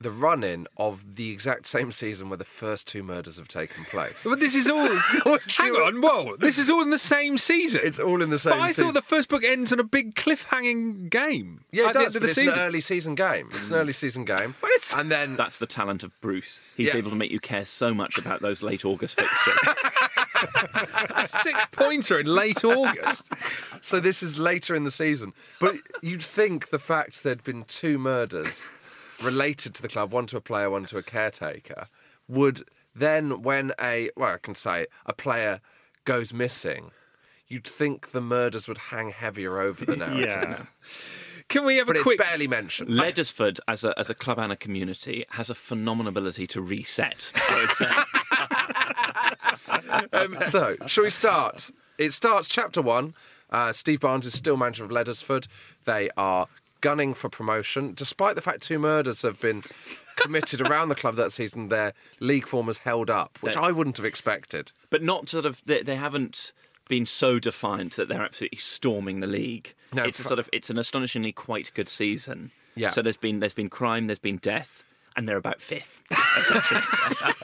the 0.01 0.11
run-in 0.11 0.67
of 0.77 1.15
the 1.15 1.31
exact 1.31 1.65
same 1.65 1.91
season 1.91 2.29
where 2.29 2.37
the 2.37 2.43
first 2.43 2.87
two 2.87 3.01
murders 3.01 3.37
have 3.37 3.47
taken 3.47 3.85
place. 3.85 4.23
But 4.25 4.39
this 4.39 4.53
is 4.53 4.69
all. 4.69 4.87
hang 5.47 5.71
on, 5.71 6.01
whoa! 6.01 6.35
This 6.37 6.57
is 6.57 6.69
all 6.69 6.81
in 6.81 6.89
the 6.89 6.99
same 6.99 7.37
season. 7.37 7.81
It's 7.83 7.99
all 7.99 8.21
in 8.21 8.29
the 8.29 8.37
same 8.39 8.51
season. 8.51 8.59
But 8.59 8.63
I 8.63 8.67
season. 8.69 8.83
thought 8.85 8.93
the 8.93 9.01
first 9.01 9.29
book 9.29 9.43
ends 9.43 9.71
on 9.71 9.79
a 9.79 9.83
big 9.83 10.15
cliffhanging 10.15 11.09
game. 11.09 11.63
Yeah, 11.71 11.89
it 11.89 11.93
does, 11.93 12.13
but 12.13 12.23
it's 12.23 12.33
season. 12.33 12.53
an 12.53 12.59
early 12.59 12.81
season 12.81 13.15
game. 13.15 13.49
It's 13.51 13.67
an 13.67 13.73
hmm. 13.73 13.79
early 13.81 13.93
season 13.93 14.25
game. 14.25 14.55
and 14.95 15.09
then 15.09 15.35
That's 15.35 15.59
the 15.59 15.67
talent 15.67 16.03
of 16.03 16.19
Bruce. 16.21 16.61
He's 16.75 16.87
Yeah. 16.87 16.97
able 16.97 17.11
to 17.11 17.15
make 17.15 17.31
you 17.31 17.39
care 17.39 17.65
so 17.65 17.93
much 17.93 18.17
about 18.17 18.41
those 18.41 18.61
late 18.61 18.83
August 18.83 19.15
fixtures. 19.15 19.57
a 21.15 21.25
six 21.25 21.65
pointer 21.71 22.19
in 22.19 22.27
late 22.27 22.63
August. 22.63 23.31
So 23.81 23.99
this 23.99 24.23
is 24.23 24.39
later 24.39 24.73
in 24.73 24.83
the 24.83 24.89
season. 24.89 25.33
But 25.59 25.75
you'd 26.01 26.23
think 26.23 26.69
the 26.69 26.79
fact 26.79 27.21
there'd 27.21 27.43
been 27.43 27.65
two 27.65 27.99
murders 27.99 28.67
related 29.21 29.73
to 29.75 29.81
the 29.81 29.87
club, 29.87 30.11
one 30.11 30.25
to 30.27 30.37
a 30.37 30.41
player, 30.41 30.69
one 30.69 30.85
to 30.85 30.97
a 30.97 31.03
caretaker, 31.03 31.87
would 32.27 32.63
then, 32.95 33.41
when 33.41 33.71
a, 33.81 34.09
well, 34.15 34.35
I 34.35 34.37
can 34.37 34.55
say, 34.55 34.87
a 35.05 35.13
player 35.13 35.59
goes 36.05 36.33
missing, 36.33 36.91
you'd 37.47 37.67
think 37.67 38.11
the 38.11 38.21
murders 38.21 38.67
would 38.67 38.77
hang 38.77 39.09
heavier 39.09 39.59
over 39.59 39.83
the 39.85 39.95
narrative. 39.97 40.29
Yeah. 40.29 40.65
Can 41.47 41.63
we 41.65 41.77
have 41.77 41.85
But 41.87 41.97
a 41.97 41.99
it's 41.99 42.03
quick? 42.03 42.17
barely 42.17 42.47
mentioned. 42.47 42.89
Leddersford, 42.89 43.59
as 43.67 43.83
a 43.83 43.93
as 43.99 44.09
a 44.09 44.15
club 44.15 44.39
and 44.39 44.51
a 44.51 44.55
community, 44.55 45.25
has 45.31 45.49
a 45.51 45.55
phenomenal 45.55 46.09
ability 46.09 46.47
to 46.47 46.59
reset. 46.61 47.31
I 47.35 47.61
would 47.61 47.69
say. 50.09 50.13
um, 50.13 50.37
so, 50.43 50.75
shall 50.87 51.03
we 51.03 51.11
start? 51.11 51.69
It 51.99 52.13
starts 52.13 52.47
chapter 52.47 52.81
one. 52.81 53.13
Uh, 53.51 53.73
Steve 53.73 53.99
Barnes 53.99 54.25
is 54.25 54.33
still 54.33 54.57
manager 54.57 54.83
of 54.85 54.89
Leddersford. 54.89 55.47
They 55.85 56.09
are 56.17 56.47
gunning 56.85 57.15
for 57.15 57.29
promotion, 57.29 57.93
despite 57.95 58.35
the 58.35 58.43
fact 58.43 58.61
two 58.61 58.77
murders 58.77 59.23
have 59.23 59.39
been 59.41 59.63
committed 60.17 60.61
around 60.61 60.89
the 60.89 60.95
club 60.95 61.15
that 61.15 61.31
season. 61.31 61.69
Their 61.69 61.93
league 62.19 62.45
form 62.47 62.67
has 62.67 62.77
held 62.77 63.09
up, 63.09 63.39
which 63.41 63.57
I 63.57 63.71
wouldn't 63.71 63.97
have 63.97 64.05
expected. 64.05 64.71
but 64.91 65.01
not 65.01 65.27
sort 65.27 65.47
of 65.47 65.63
they, 65.65 65.81
they 65.81 65.95
haven't 65.95 66.53
been 66.87 67.07
so 67.07 67.39
defiant 67.39 67.95
that 67.95 68.07
they're 68.07 68.21
absolutely 68.21 68.59
storming 68.59 69.19
the 69.19 69.25
league. 69.25 69.73
No, 69.93 70.03
it's 70.03 70.19
a 70.19 70.23
sort 70.23 70.37
of 70.37 70.47
it's 70.53 70.69
an 70.69 70.77
astonishingly 70.77 71.31
quite 71.31 71.71
good 71.73 71.89
season. 71.89 72.51
Yeah. 72.75 72.91
So 72.91 73.01
there's 73.01 73.17
been 73.17 73.39
there's 73.39 73.55
been 73.55 73.69
crime, 73.69 74.05
there's 74.05 74.19
been 74.19 74.37
death, 74.37 74.83
and 75.15 75.27
they're 75.27 75.37
about 75.37 75.61
fifth. 75.61 76.01
essentially. 76.37 76.81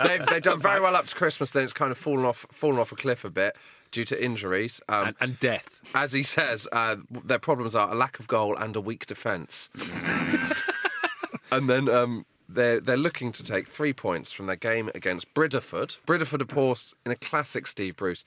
they've, 0.04 0.26
they've 0.28 0.44
done 0.44 0.60
very 0.60 0.82
well 0.82 0.96
up 0.96 1.08
to 1.08 1.16
Christmas. 1.16 1.52
Then 1.52 1.64
it's 1.64 1.74
kind 1.74 1.92
of 1.92 1.98
fallen 1.98 2.26
off, 2.26 2.46
fallen 2.52 2.80
off 2.80 2.92
a 2.92 2.96
cliff 2.96 3.24
a 3.24 3.30
bit 3.30 3.56
due 3.92 4.06
to 4.06 4.24
injuries 4.24 4.82
um, 4.90 5.08
and, 5.08 5.16
and 5.20 5.40
death. 5.40 5.80
As 5.94 6.14
he 6.14 6.24
says, 6.24 6.68
uh, 6.72 6.98
their 7.10 7.40
problems 7.40 7.76
are 7.76 7.92
a 7.92 7.96
lack 7.96 8.20
of 8.20 8.28
goal 8.28 8.56
and 8.56 8.76
a 8.76 8.82
weak 8.82 9.06
defence. 9.06 9.70
and 11.52 11.70
then 11.70 11.90
um, 11.90 12.26
they're 12.48 12.80
they're 12.80 12.98
looking 12.98 13.32
to 13.34 13.44
take 13.44 13.68
three 13.68 13.94
points 13.94 14.32
from 14.32 14.48
their 14.48 14.56
game 14.56 14.90
against 14.96 15.34
Bridderford. 15.34 15.98
Bridderford, 16.06 16.42
of 16.42 16.48
course, 16.48 16.94
in 17.06 17.12
a 17.12 17.16
classic 17.16 17.68
Steve 17.68 17.96
Bruce, 17.96 18.24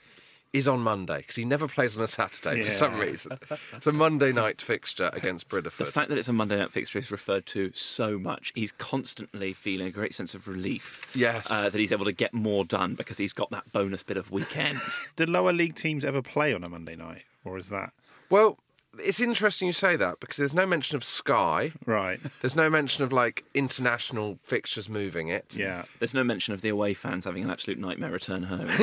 is 0.55 0.69
on 0.69 0.81
Monday 0.81 1.19
because 1.19 1.35
he 1.35 1.45
never 1.45 1.67
plays 1.67 1.99
on 1.99 2.05
a 2.05 2.07
Saturday 2.07 2.63
for 2.63 2.71
some 2.71 2.99
reason. 2.99 3.37
It's 3.75 3.89
a 3.89 3.93
Monday 3.93 4.33
night 4.33 4.63
fixture 4.63 5.11
against 5.13 5.49
The 5.51 5.71
fact 5.71 6.09
that 6.09 6.17
it's 6.17 6.29
a 6.29 6.33
Monday 6.33 6.57
night 6.57 6.71
fixture 6.71 7.01
is 7.01 7.11
referred 7.11 7.45
to 7.47 7.73
so 7.75 8.19
much. 8.19 8.53
He's 8.55 8.71
constantly 8.71 9.53
feeling 9.53 9.89
a 9.89 9.91
great 9.91 10.15
sense 10.15 10.33
of 10.33 10.47
relief. 10.47 11.11
Yes. 11.13 11.51
Uh, 11.51 11.69
that 11.69 11.79
he's 11.79 11.91
able 11.91 12.05
to 12.05 12.13
get 12.13 12.33
more 12.33 12.65
done 12.65 12.95
because 12.95 13.19
he's 13.19 13.33
got 13.33 13.51
that 13.51 13.73
bonus 13.73 14.05
bit 14.05 14.17
of 14.17 14.31
weekend. 14.31 14.79
Did 15.17 15.29
lower 15.29 15.53
league 15.53 15.75
teams 15.75 16.05
ever 16.05 16.23
play 16.23 16.55
on 16.55 16.63
a 16.63 16.69
Monday 16.69 16.95
night, 16.95 17.25
or 17.45 17.59
is 17.59 17.69
that 17.71 17.93
Well, 18.31 18.59
it's 18.99 19.21
interesting 19.21 19.67
you 19.67 19.73
say 19.73 19.97
that 19.97 20.21
because 20.21 20.37
there's 20.37 20.55
no 20.55 20.67
mention 20.67 20.97
of 20.97 21.05
Sky. 21.05 21.73
right? 21.87 22.21
There's 22.41 22.57
no 22.57 22.71
mention 22.71 23.05
of 23.05 23.13
like 23.13 23.45
international 23.55 24.39
fixtures 24.43 24.89
moving 24.89 25.29
it. 25.29 25.57
Yeah. 25.57 25.85
There's 25.99 26.15
no 26.15 26.25
mention 26.25 26.55
of 26.55 26.61
the 26.61 26.69
away 26.69 26.95
fans 26.95 27.25
having 27.25 27.45
an 27.45 27.51
absolute 27.51 27.79
nightmare 27.79 28.11
return 28.11 28.45
home. 28.45 28.67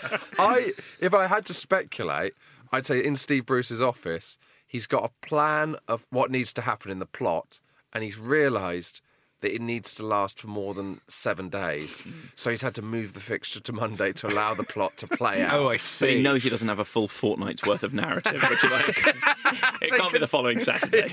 I, 0.39 0.73
if 0.99 1.13
I 1.13 1.27
had 1.27 1.45
to 1.47 1.53
speculate, 1.53 2.33
I'd 2.71 2.85
say 2.85 3.03
in 3.03 3.15
Steve 3.15 3.45
Bruce's 3.45 3.81
office, 3.81 4.37
he's 4.67 4.87
got 4.87 5.03
a 5.03 5.27
plan 5.27 5.75
of 5.87 6.05
what 6.09 6.31
needs 6.31 6.53
to 6.53 6.61
happen 6.61 6.91
in 6.91 6.99
the 6.99 7.05
plot, 7.05 7.59
and 7.93 8.03
he's 8.03 8.17
realised 8.17 9.01
that 9.41 9.53
it 9.53 9.61
needs 9.61 9.95
to 9.95 10.05
last 10.05 10.41
for 10.41 10.47
more 10.47 10.73
than 10.73 10.99
seven 11.07 11.47
days. 11.49 12.03
So 12.35 12.49
he's 12.49 12.61
had 12.61 12.75
to 12.75 12.81
move 12.81 13.13
the 13.13 13.19
fixture 13.19 13.61
to 13.61 13.73
Monday 13.73 14.11
to 14.13 14.27
allow 14.27 14.53
the 14.53 14.63
plot 14.63 14.97
to 14.97 15.07
play 15.07 15.41
oh, 15.43 15.45
out. 15.45 15.53
Oh, 15.53 15.69
I 15.69 15.77
but 15.99 16.09
he 16.09 16.21
knows 16.21 16.43
he 16.43 16.49
doesn't 16.49 16.67
have 16.67 16.79
a 16.79 16.85
full 16.85 17.07
fortnight's 17.07 17.65
worth 17.65 17.83
of 17.83 17.93
narrative, 17.93 18.41
which 18.49 18.63
is 18.63 18.71
like 18.71 18.97
it 19.81 19.91
can't 19.91 20.11
be 20.11 20.19
the 20.19 20.27
following 20.27 20.59
Saturday. 20.59 21.09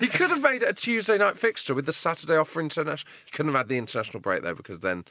He 0.00 0.08
could 0.08 0.30
have 0.30 0.42
made 0.42 0.62
it 0.62 0.68
a 0.68 0.72
Tuesday 0.72 1.16
night 1.16 1.38
fixture 1.38 1.74
with 1.74 1.86
the 1.86 1.92
Saturday 1.92 2.36
off 2.36 2.48
for 2.48 2.60
international. 2.60 3.12
He 3.24 3.30
couldn't 3.30 3.52
have 3.52 3.60
had 3.60 3.68
the 3.68 3.78
international 3.78 4.20
break 4.20 4.42
though, 4.42 4.54
because 4.54 4.80
then 4.80 5.04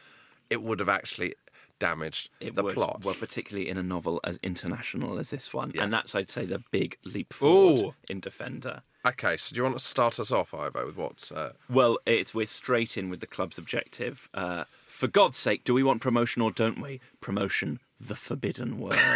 it 0.50 0.62
would 0.62 0.80
have 0.80 0.90
actually 0.90 1.36
damaged 1.88 2.30
It 2.40 2.56
the 2.56 2.64
would, 2.64 2.76
plot. 2.76 3.02
well, 3.04 3.14
particularly 3.16 3.68
in 3.70 3.78
a 3.78 3.84
novel 3.84 4.20
as 4.24 4.40
international 4.42 5.20
as 5.20 5.30
this 5.32 5.54
one, 5.54 5.72
Yeah. 5.76 5.84
and 5.84 5.92
that's 5.94 6.16
I'd 6.16 6.32
say 6.32 6.46
the 6.46 6.60
big 6.72 6.98
leap 7.04 7.34
forward 7.34 7.82
Ooh. 7.82 7.94
in 8.10 8.20
Defender. 8.22 8.82
Okay, 9.06 9.36
so 9.36 9.54
do 9.54 9.58
you 9.58 9.64
want 9.64 9.78
to 9.78 9.84
start 9.84 10.18
us 10.20 10.32
off, 10.32 10.54
Ivo, 10.54 10.86
with 10.86 10.96
what? 10.96 11.30
Uh, 11.36 11.50
Well, 11.70 11.98
it's 12.06 12.34
we're 12.34 12.46
straight 12.48 12.98
in 12.98 13.10
with 13.10 13.20
the 13.20 13.28
club's 13.28 13.58
objective. 13.58 14.30
Uh, 14.34 14.64
for 14.88 15.08
God's 15.08 15.38
sake, 15.38 15.66
do 15.66 15.74
we 15.74 15.84
want 15.84 16.02
promotion 16.02 16.42
or 16.42 16.52
don't 16.52 16.80
we? 16.80 17.02
Promotion, 17.20 17.80
the 18.00 18.16
forbidden 18.16 18.80
word. 18.80 18.98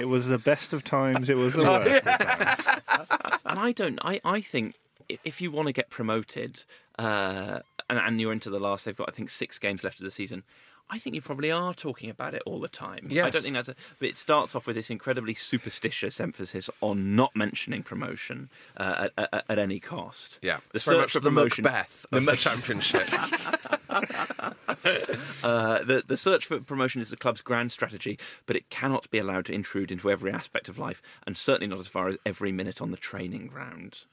It 0.00 0.06
was 0.08 0.26
the 0.26 0.38
best 0.38 0.72
of 0.72 0.82
times. 0.82 1.30
It 1.30 1.36
was 1.36 1.54
the 1.54 1.62
worst 1.62 2.06
of 2.06 2.18
times. 2.18 3.38
and 3.44 3.58
I 3.58 3.70
don't. 3.72 3.98
I, 4.02 4.20
I 4.24 4.40
think 4.40 4.74
i- 4.74 4.78
if 5.08 5.40
you 5.40 5.50
want 5.50 5.66
to 5.66 5.72
get 5.72 5.90
promoted, 5.90 6.64
uh, 6.98 7.60
and, 7.88 7.98
and 7.98 8.20
you're 8.20 8.32
into 8.32 8.50
the 8.50 8.60
last, 8.60 8.84
they've 8.84 8.96
got 8.96 9.08
I 9.08 9.12
think 9.12 9.30
six 9.30 9.58
games 9.58 9.84
left 9.84 9.98
of 9.98 10.04
the 10.04 10.10
season. 10.10 10.44
I 10.90 10.98
think 10.98 11.14
you 11.14 11.22
probably 11.22 11.50
are 11.50 11.72
talking 11.72 12.10
about 12.10 12.34
it 12.34 12.42
all 12.44 12.60
the 12.60 12.68
time. 12.68 13.08
I 13.10 13.30
don't 13.30 13.42
think 13.42 13.54
that's 13.54 13.68
a. 13.68 13.74
But 13.98 14.08
it 14.08 14.16
starts 14.16 14.54
off 14.54 14.66
with 14.66 14.76
this 14.76 14.90
incredibly 14.90 15.32
superstitious 15.32 16.20
emphasis 16.20 16.68
on 16.82 17.16
not 17.16 17.34
mentioning 17.34 17.82
promotion 17.82 18.50
uh, 18.76 19.08
at, 19.16 19.28
at, 19.32 19.44
at 19.48 19.58
any 19.58 19.80
cost. 19.80 20.38
yeah, 20.42 20.58
the 20.72 20.76
it's 20.76 20.84
search 20.84 20.98
much 20.98 21.12
for 21.12 21.20
the 21.20 21.30
promotion. 21.30 21.64
Macbeth 21.64 22.04
of 22.12 22.24
the 22.26 22.36
championship. 22.36 23.00
Uh, 25.42 25.82
the, 25.82 26.02
the 26.06 26.16
search 26.16 26.46
for 26.46 26.60
promotion 26.60 27.00
is 27.00 27.10
the 27.10 27.16
club's 27.16 27.42
grand 27.42 27.72
strategy, 27.72 28.18
but 28.46 28.56
it 28.56 28.70
cannot 28.70 29.10
be 29.10 29.18
allowed 29.18 29.44
to 29.44 29.52
intrude 29.52 29.90
into 29.90 30.10
every 30.10 30.30
aspect 30.30 30.68
of 30.68 30.78
life, 30.78 31.02
and 31.26 31.36
certainly 31.36 31.66
not 31.66 31.80
as 31.80 31.88
far 31.88 32.08
as 32.08 32.16
every 32.24 32.52
minute 32.52 32.80
on 32.80 32.90
the 32.90 32.96
training 32.96 33.48
ground. 33.48 34.04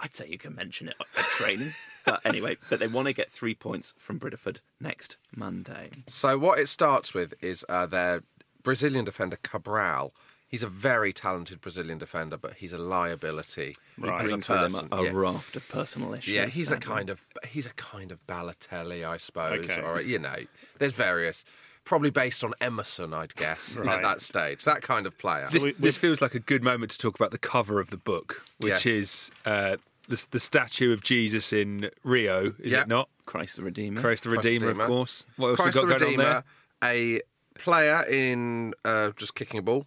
I'd 0.00 0.14
say 0.14 0.28
you 0.28 0.38
can 0.38 0.54
mention 0.54 0.88
it 0.88 0.96
at 1.16 1.24
training. 1.24 1.74
but 2.04 2.20
anyway, 2.24 2.56
but 2.70 2.78
they 2.78 2.86
want 2.86 3.06
to 3.08 3.12
get 3.12 3.30
three 3.30 3.54
points 3.54 3.94
from 3.98 4.18
Bridderford 4.18 4.58
next 4.80 5.16
Monday. 5.34 5.90
So 6.06 6.38
what 6.38 6.58
it 6.58 6.68
starts 6.68 7.14
with 7.14 7.34
is 7.42 7.64
uh, 7.68 7.86
their 7.86 8.22
Brazilian 8.62 9.04
defender 9.04 9.38
Cabral. 9.42 10.12
He's 10.46 10.62
a 10.62 10.68
very 10.68 11.12
talented 11.12 11.60
Brazilian 11.60 11.98
defender, 11.98 12.38
but 12.38 12.54
he's 12.54 12.72
a 12.72 12.78
liability 12.78 13.76
He 14.00 14.08
as 14.08 14.08
a 14.08 14.16
brings 14.16 14.32
with 14.32 14.46
person. 14.46 14.88
a, 14.92 14.96
a 15.04 15.12
raft 15.12 15.56
of 15.56 15.68
personal 15.68 16.14
issues. 16.14 16.32
Yeah, 16.32 16.46
he's 16.46 16.72
a 16.72 16.78
kind 16.78 17.10
of 17.10 17.26
he's 17.46 17.66
a 17.66 17.74
kind 17.74 18.10
of 18.12 18.26
Balotelli, 18.26 19.06
I 19.06 19.18
suppose, 19.18 19.64
Okay. 19.66 19.82
or 19.82 20.00
you 20.00 20.18
know, 20.18 20.36
there's 20.78 20.94
various. 20.94 21.44
Probably 21.84 22.10
based 22.10 22.44
on 22.44 22.52
Emerson, 22.60 23.14
I'd 23.14 23.34
guess, 23.34 23.76
at 23.78 23.84
that 24.02 24.20
stage. 24.20 24.62
That 24.64 24.82
kind 24.82 25.06
of 25.06 25.16
player. 25.16 25.46
This, 25.50 25.66
this 25.78 25.96
feels 25.96 26.20
like 26.20 26.34
a 26.34 26.38
good 26.38 26.62
moment 26.62 26.90
to 26.90 26.98
talk 26.98 27.14
about 27.14 27.30
the 27.30 27.38
cover 27.38 27.80
of 27.80 27.88
the 27.88 27.96
book, 27.96 28.44
which 28.58 28.84
Yes. 28.84 28.86
is 28.86 29.30
uh, 29.46 29.76
the, 30.08 30.26
the 30.32 30.40
statue 30.40 30.92
of 30.92 31.02
Jesus 31.02 31.52
in 31.52 31.90
Rio, 32.02 32.54
is 32.58 32.72
Yeah. 32.72 32.82
it 32.82 32.88
not? 32.88 33.08
Christ 33.26 33.56
the 33.56 33.62
Redeemer. 33.62 34.00
Christ 34.00 34.24
the 34.24 34.30
Christ 34.30 34.44
Redeemer, 34.44 34.70
of 34.70 34.78
course. 34.88 35.24
What 35.36 35.48
else 35.50 35.56
Christ 35.60 35.76
we 35.76 35.80
got 35.82 35.88
the 35.88 35.94
going 36.04 36.10
Redeemer, 36.18 36.28
on 36.28 36.42
there? 36.82 36.90
a 37.18 37.20
player 37.58 38.02
in 38.08 38.72
uh, 38.84 39.10
just 39.16 39.34
kicking 39.34 39.58
a 39.58 39.62
ball, 39.62 39.84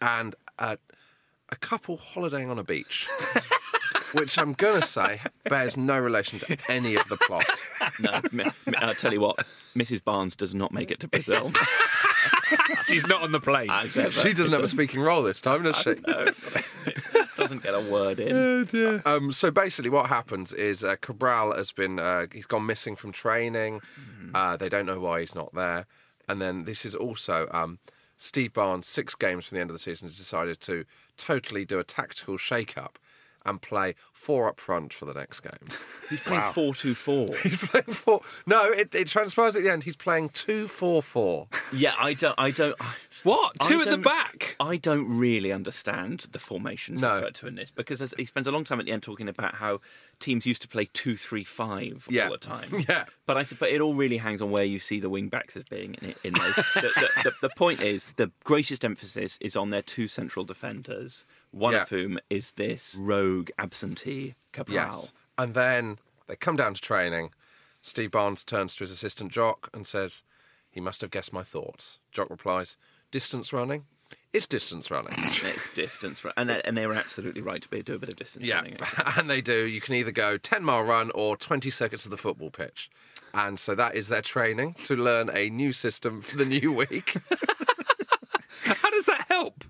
and 0.00 0.34
uh, 0.58 0.76
a 1.50 1.56
couple 1.56 1.96
holidaying 1.96 2.50
on 2.50 2.58
a 2.58 2.64
beach, 2.64 3.08
which 4.12 4.38
I'm 4.38 4.52
gonna 4.52 4.84
say 4.84 5.20
bears 5.48 5.76
no 5.76 5.98
relation 5.98 6.38
to 6.40 6.56
any 6.68 6.94
of 6.96 7.08
the 7.08 7.16
plot. 7.16 7.46
No, 8.00 8.12
m- 8.32 8.52
m- 8.66 8.74
I'll 8.78 8.94
tell 8.94 9.12
you 9.12 9.20
what, 9.20 9.46
Mrs. 9.76 10.02
Barnes 10.04 10.34
does 10.36 10.54
not 10.54 10.72
make 10.72 10.90
it 10.90 11.00
to 11.00 11.08
Brazil. 11.08 11.52
She's 12.86 13.06
not 13.06 13.22
on 13.22 13.32
the 13.32 13.40
plane. 13.40 13.70
As 13.70 13.96
ever. 13.96 14.10
She 14.10 14.34
doesn't 14.34 14.52
have 14.52 14.62
a 14.62 14.68
speaking 14.68 15.00
role 15.00 15.22
this 15.22 15.40
time, 15.40 15.62
does 15.62 15.76
she? 15.76 15.94
Doesn't 17.44 17.62
get 17.62 17.74
a 17.74 17.80
word 17.80 18.18
in. 18.20 19.02
Um, 19.04 19.32
so 19.32 19.50
basically, 19.50 19.90
what 19.90 20.06
happens 20.06 20.52
is 20.52 20.82
uh, 20.82 20.96
Cabral 21.00 21.54
has 21.54 21.72
been 21.72 21.98
uh, 21.98 22.26
he's 22.32 22.46
gone 22.46 22.66
missing 22.66 22.96
from 22.96 23.12
training. 23.12 23.80
Uh, 24.34 24.56
they 24.56 24.68
don't 24.68 24.86
know 24.86 24.98
why 24.98 25.20
he's 25.20 25.34
not 25.34 25.54
there, 25.54 25.86
and 26.28 26.40
then 26.42 26.64
this 26.64 26.84
is 26.84 26.94
also 26.94 27.48
um, 27.52 27.78
Steve 28.16 28.52
Barnes. 28.52 28.86
Six 28.86 29.14
games 29.14 29.46
from 29.46 29.56
the 29.56 29.60
end 29.60 29.70
of 29.70 29.74
the 29.74 29.80
season 29.80 30.08
has 30.08 30.16
decided 30.16 30.60
to 30.62 30.84
totally 31.16 31.64
do 31.64 31.78
a 31.78 31.84
tactical 31.84 32.36
shake-up 32.36 32.98
and 33.46 33.60
play 33.60 33.94
four 34.12 34.48
up 34.48 34.58
front 34.58 34.92
for 34.92 35.04
the 35.04 35.12
next 35.12 35.40
game. 35.40 35.68
He's 36.10 36.20
playing 36.20 36.52
four 36.52 36.74
two 36.74 36.94
four. 36.94 37.28
He's 37.42 37.58
playing 37.58 37.84
four. 37.84 38.22
No, 38.46 38.70
it, 38.70 38.94
it 38.94 39.06
transpires 39.08 39.54
at 39.54 39.62
the 39.62 39.70
end. 39.70 39.84
He's 39.84 39.96
playing 39.96 40.30
two 40.30 40.66
four 40.66 41.02
four. 41.02 41.48
Yeah, 41.72 41.94
I 41.98 42.14
don't. 42.14 42.34
I 42.38 42.50
don't. 42.50 42.74
What? 43.24 43.58
Two 43.60 43.80
at 43.80 43.88
the 43.90 43.96
back? 43.98 44.54
I 44.60 44.76
don't 44.76 45.08
really 45.08 45.50
understand 45.50 46.26
the 46.32 46.38
formations 46.38 47.00
No. 47.00 47.16
referred 47.16 47.34
to 47.36 47.46
in 47.48 47.54
this 47.56 47.70
because 47.70 48.00
as, 48.00 48.14
he 48.16 48.24
spends 48.26 48.46
a 48.46 48.52
long 48.52 48.62
time 48.64 48.78
at 48.78 48.86
the 48.86 48.92
end 48.92 49.02
talking 49.02 49.28
about 49.28 49.56
how 49.56 49.80
teams 50.20 50.46
used 50.46 50.62
to 50.62 50.68
play 50.68 50.88
two 50.92 51.16
three 51.16 51.42
five 51.44 52.06
Yeah. 52.10 52.26
all 52.26 52.32
the 52.32 52.38
time. 52.38 52.68
Yeah. 52.88 53.04
But 53.26 53.36
I 53.36 53.42
suppose 53.42 53.70
it 53.72 53.80
all 53.80 53.94
really 53.94 54.18
hangs 54.18 54.40
on 54.42 54.50
where 54.50 54.64
you 54.64 54.78
see 54.78 55.00
the 55.00 55.08
wing 55.10 55.28
backs 55.28 55.56
as 55.56 55.64
being 55.64 55.94
in, 56.02 56.14
in 56.22 56.34
those. 56.34 56.54
the, 56.54 56.62
the, 56.94 57.08
the, 57.24 57.32
the 57.42 57.50
point 57.56 57.80
is 57.80 58.06
the 58.16 58.30
greatest 58.44 58.84
emphasis 58.84 59.38
is 59.40 59.56
on 59.56 59.70
their 59.70 59.82
two 59.82 60.06
central 60.06 60.44
defenders, 60.44 61.24
one 61.50 61.72
Yeah. 61.72 61.82
of 61.82 61.88
whom 61.88 62.18
is 62.30 62.52
this 62.52 62.96
rogue 63.00 63.50
absentee 63.58 64.34
Cabral. 64.52 64.74
Yes. 64.74 65.12
And 65.36 65.54
then 65.54 65.98
they 66.26 66.36
come 66.36 66.56
down 66.56 66.74
to 66.74 66.80
training. 66.80 67.30
Steve 67.82 68.10
Barnes 68.12 68.44
turns 68.44 68.74
to 68.76 68.84
his 68.84 68.92
assistant 68.92 69.32
Jock 69.32 69.68
and 69.74 69.86
says, 69.86 70.22
"He 70.70 70.80
must 70.80 71.00
have 71.02 71.10
guessed 71.10 71.32
my 71.32 71.42
thoughts." 71.42 71.98
Jock 72.12 72.30
replies, 72.30 72.76
"Distance 73.14 73.52
running." 73.52 73.84
It's 74.32 74.48
distance 74.48 74.90
running. 74.90 75.14
It's 75.22 75.74
distance, 75.74 76.24
run- 76.24 76.34
and 76.36 76.50
they, 76.50 76.60
and 76.64 76.76
they 76.76 76.86
were 76.88 76.94
absolutely 76.94 77.40
right 77.40 77.62
to 77.62 77.68
be 77.68 77.80
do 77.82 77.94
a 77.94 77.98
bit 78.00 78.08
of 78.08 78.16
distance 78.16 78.44
Yeah, 78.44 78.56
running. 78.56 78.76
and 79.16 79.30
they 79.30 79.40
do. 79.40 79.64
You 79.66 79.80
can 79.80 79.94
either 79.94 80.10
go 80.10 80.36
10 80.36 80.64
mile 80.64 80.82
run 80.82 81.12
or 81.14 81.36
20 81.36 81.70
circuits 81.70 82.04
of 82.04 82.10
the 82.10 82.16
football 82.16 82.50
pitch. 82.50 82.90
And 83.32 83.60
so 83.60 83.76
that 83.76 83.94
is 83.94 84.08
their 84.08 84.22
training 84.22 84.74
to 84.86 84.96
learn 84.96 85.30
a 85.32 85.50
new 85.50 85.72
system 85.72 86.20
for 86.20 86.36
the 86.36 86.44
new 86.44 86.72
week. 86.72 87.14
How 88.64 88.90
does 88.90 89.06
that 89.06 89.26
help? 89.28 89.64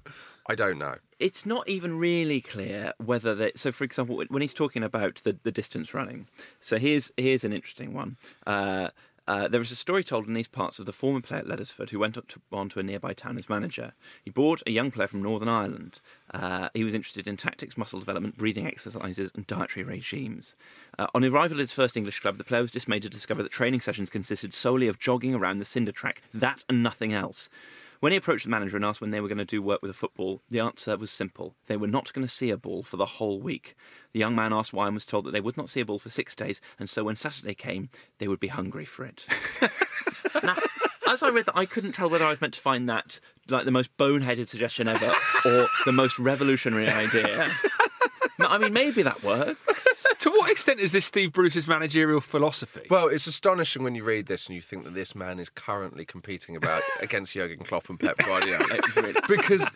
I 0.47 0.55
don't 0.55 0.79
know. 0.79 0.97
it's 1.19 1.45
not 1.47 1.69
even 1.69 1.99
really 1.99 2.41
clear 2.41 2.93
whether 2.99 3.35
that. 3.35 3.59
So, 3.59 3.71
for 3.73 3.85
example, 3.85 4.23
when 4.29 4.41
he's 4.43 4.55
talking 4.55 4.83
about 4.83 5.17
the, 5.25 5.37
the 5.43 5.53
distance 5.53 5.93
running, 5.95 6.27
so 6.61 6.79
here's 6.79 7.11
here's 7.17 7.45
an 7.45 7.53
interesting 7.53 7.93
one. 7.95 8.17
Uh, 8.47 8.89
uh, 9.27 9.49
there 9.49 9.61
was 9.61 9.71
a 9.71 9.77
story 9.77 10.05
told 10.05 10.27
in 10.27 10.35
these 10.35 10.49
parts 10.49 10.79
of 10.79 10.87
the 10.87 10.93
former 10.93 11.21
player 11.21 11.41
at 11.41 11.47
Leddersford 11.47 11.91
who 11.91 11.99
went 11.99 12.19
up 12.19 12.29
to, 12.29 12.41
on 12.53 12.69
to 12.71 12.81
a 12.81 12.83
nearby 12.83 13.15
town 13.15 13.39
as 13.39 13.49
manager. 13.49 13.95
He 14.23 14.31
bought 14.31 14.63
a 14.67 14.71
young 14.71 14.91
player 14.91 15.09
from 15.09 15.23
Northern 15.23 15.49
Ireland. 15.49 16.01
Uh, 16.33 16.69
he 16.75 16.85
was 16.85 16.95
interested 16.95 17.27
in 17.27 17.37
tactics, 17.37 17.79
muscle 17.79 17.99
development, 17.99 18.37
breathing 18.37 18.67
exercises, 18.67 19.31
and 19.35 19.47
dietary 19.47 19.85
regimes. 19.85 20.55
Uh, 20.99 21.07
on 21.15 21.25
arrival 21.25 21.57
at 21.57 21.61
his 21.61 21.73
first 21.73 21.97
English 21.97 22.21
club, 22.21 22.37
the 22.37 22.45
player 22.45 22.63
was 22.63 22.71
dismayed 22.71 23.03
to 23.03 23.09
discover 23.09 23.43
that 23.43 23.53
training 23.53 23.81
sessions 23.81 24.11
consisted 24.11 24.53
solely 24.53 24.89
of 24.89 24.99
jogging 24.99 25.35
around 25.35 25.59
the 25.59 25.65
cinder 25.65 25.93
track, 25.93 26.23
that 26.33 26.63
and 26.69 26.83
nothing 26.83 27.13
else. 27.13 27.49
When 28.05 28.13
he 28.13 28.19
approached 28.19 28.45
the 28.45 28.51
manager 28.51 28.77
and 28.77 28.85
asked 28.85 29.01
when 29.01 29.13
they 29.13 29.21
were 29.23 29.29
going 29.29 29.39
to 29.39 29.47
do 29.47 29.63
work 29.63 29.81
with 29.81 29.89
the 29.89 29.97
football, 29.97 30.43
the 30.51 30.61
answer 30.61 30.95
was 30.99 31.11
simple. 31.11 31.55
They 31.69 31.79
were 31.79 31.87
not 31.87 32.13
going 32.13 32.27
to 32.27 32.31
see 32.31 32.51
a 32.51 32.57
ball 32.59 32.83
for 32.83 32.99
the 32.99 33.07
whole 33.07 33.41
week. 33.41 33.75
The 34.13 34.19
young 34.19 34.35
man 34.35 34.53
asked 34.53 34.75
why 34.75 34.85
and 34.85 34.95
was 34.95 35.07
told 35.07 35.25
that 35.25 35.31
they 35.31 35.41
would 35.41 35.57
not 35.57 35.71
see 35.71 35.81
a 35.81 35.87
ball 35.87 35.99
for 35.99 36.11
six 36.11 36.35
days, 36.35 36.61
and 36.79 36.91
so 36.91 37.03
when 37.03 37.17
Saturday 37.17 37.55
came, 37.55 37.89
they 38.19 38.29
would 38.29 38.41
be 38.41 38.49
hungry 38.49 38.85
for 38.85 39.07
it. 39.07 39.27
now, 40.43 40.55
as 41.09 41.23
I 41.23 41.31
read 41.31 41.47
that, 41.47 41.57
I 41.57 41.65
couldn't 41.65 41.93
tell 41.93 42.11
whether 42.11 42.27
I 42.27 42.29
was 42.29 42.43
meant 42.43 42.53
to 42.53 42.61
find 42.61 42.87
that 42.91 43.21
like 43.49 43.65
the 43.65 43.71
most 43.71 43.97
boneheaded 43.97 44.49
suggestion 44.49 44.87
ever 44.87 45.11
or 45.47 45.67
the 45.87 45.93
most 45.93 46.19
revolutionary 46.19 46.89
idea. 46.89 47.53
I 48.39 48.59
mean, 48.59 48.75
maybe 48.75 49.01
that 49.01 49.23
works. 49.23 49.87
To 50.25 50.31
what 50.31 50.51
extent 50.51 50.81
is 50.81 50.93
this 50.93 51.05
Steve 51.05 51.35
Bruce's 51.35 51.69
managerial 51.69 52.23
philosophy? 52.23 52.87
Well, 52.89 53.09
it's 53.09 53.27
astonishing 53.27 53.83
when 53.83 53.95
you 53.95 54.05
read 54.05 54.25
this 54.25 54.47
and 54.47 54.57
you 54.57 54.63
think 54.63 54.85
that 54.85 54.95
this 54.95 55.15
man 55.15 55.39
is 55.39 55.51
currently 55.51 56.07
competing 56.07 56.57
about 56.57 56.81
against 57.03 57.33
Jurgen 57.33 57.63
Klopp 57.63 57.91
and 57.91 58.01
Pep 58.01 58.17
Guardiola. 58.17 58.81
because 59.29 59.71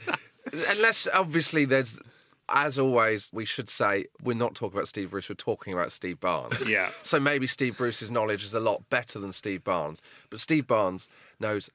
unless 0.70 1.06
obviously 1.12 1.66
there's 1.66 2.00
as 2.48 2.78
always, 2.78 3.30
we 3.30 3.44
should 3.44 3.68
say 3.68 4.06
we're 4.22 4.32
not 4.32 4.54
talking 4.54 4.78
about 4.78 4.88
Steve 4.88 5.10
Bruce, 5.10 5.28
we're 5.28 5.34
talking 5.34 5.74
about 5.74 5.92
Steve 5.92 6.18
Barnes. 6.18 6.66
Yeah. 6.66 6.88
So 7.02 7.20
maybe 7.20 7.46
Steve 7.46 7.76
Bruce's 7.76 8.10
knowledge 8.10 8.42
is 8.42 8.54
a 8.54 8.60
lot 8.60 8.88
better 8.88 9.18
than 9.18 9.32
Steve 9.32 9.62
Barnes. 9.62 10.00
But 10.30 10.40
Steve 10.40 10.66
Barnes 10.66 11.10
knows 11.38 11.68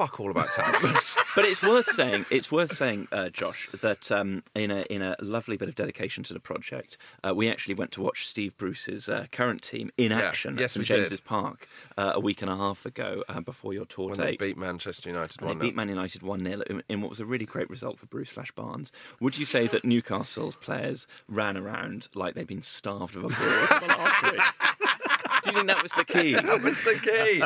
fuck 0.00 0.18
all 0.18 0.30
about 0.30 0.50
tactics. 0.52 1.14
but 1.36 1.44
it's 1.44 1.62
worth 1.62 1.90
saying, 1.92 2.24
it's 2.30 2.50
worth 2.50 2.74
saying, 2.74 3.06
uh, 3.12 3.28
Josh, 3.28 3.68
that 3.82 4.10
um, 4.10 4.42
in 4.54 4.70
a 4.70 4.80
in 4.88 5.02
a 5.02 5.14
lovely 5.20 5.58
bit 5.58 5.68
of 5.68 5.74
dedication 5.74 6.24
to 6.24 6.32
the 6.32 6.40
project, 6.40 6.96
uh, 7.22 7.34
we 7.34 7.50
actually 7.50 7.74
went 7.74 7.92
to 7.92 8.00
watch 8.00 8.26
Steve 8.26 8.56
Bruce's 8.56 9.10
uh, 9.10 9.26
current 9.30 9.62
team 9.62 9.90
in 9.98 10.10
Yeah. 10.10 10.20
action 10.20 10.56
Yes, 10.56 10.76
at 10.76 10.86
St. 10.86 10.86
James's 10.86 11.20
Park 11.20 11.68
uh, 11.98 12.12
a 12.14 12.20
week 12.20 12.40
and 12.40 12.50
a 12.50 12.56
half 12.56 12.86
ago 12.86 13.24
uh, 13.28 13.40
before 13.40 13.74
your 13.74 13.84
tour 13.84 14.08
when 14.10 14.18
date. 14.18 14.38
they 14.38 14.46
beat 14.48 14.56
Manchester 14.56 15.10
United 15.10 15.42
one 15.42 15.58
they 15.58 15.66
beat 15.66 15.74
Man 15.76 15.88
United 15.90 16.22
1 16.22 16.40
0 16.40 16.62
in, 16.70 16.82
in 16.88 17.00
what 17.02 17.10
was 17.10 17.20
a 17.20 17.26
really 17.26 17.46
great 17.46 17.68
result 17.68 17.98
for 17.98 18.06
Bruce 18.06 18.30
Slash 18.30 18.52
Barnes. 18.52 18.92
Would 19.20 19.36
you 19.36 19.44
say 19.44 19.66
that 19.66 19.84
Newcastle's 19.84 20.56
players 20.56 21.06
ran 21.28 21.56
around 21.58 22.08
like 22.14 22.34
they'd 22.34 22.46
been 22.46 22.62
starved 22.62 23.16
of 23.16 23.24
a 23.24 23.28
ball 23.28 23.30
for 23.36 23.80
the 23.80 23.86
last 23.86 24.32
week? 24.32 25.29
Do 25.44 25.50
you 25.50 25.56
think 25.56 25.66
that 25.68 25.82
was 25.82 25.92
the 25.92 26.04
key? 26.04 26.32
That 26.50 26.62
was 26.62 26.82
the 26.84 26.94
key. 27.00 27.42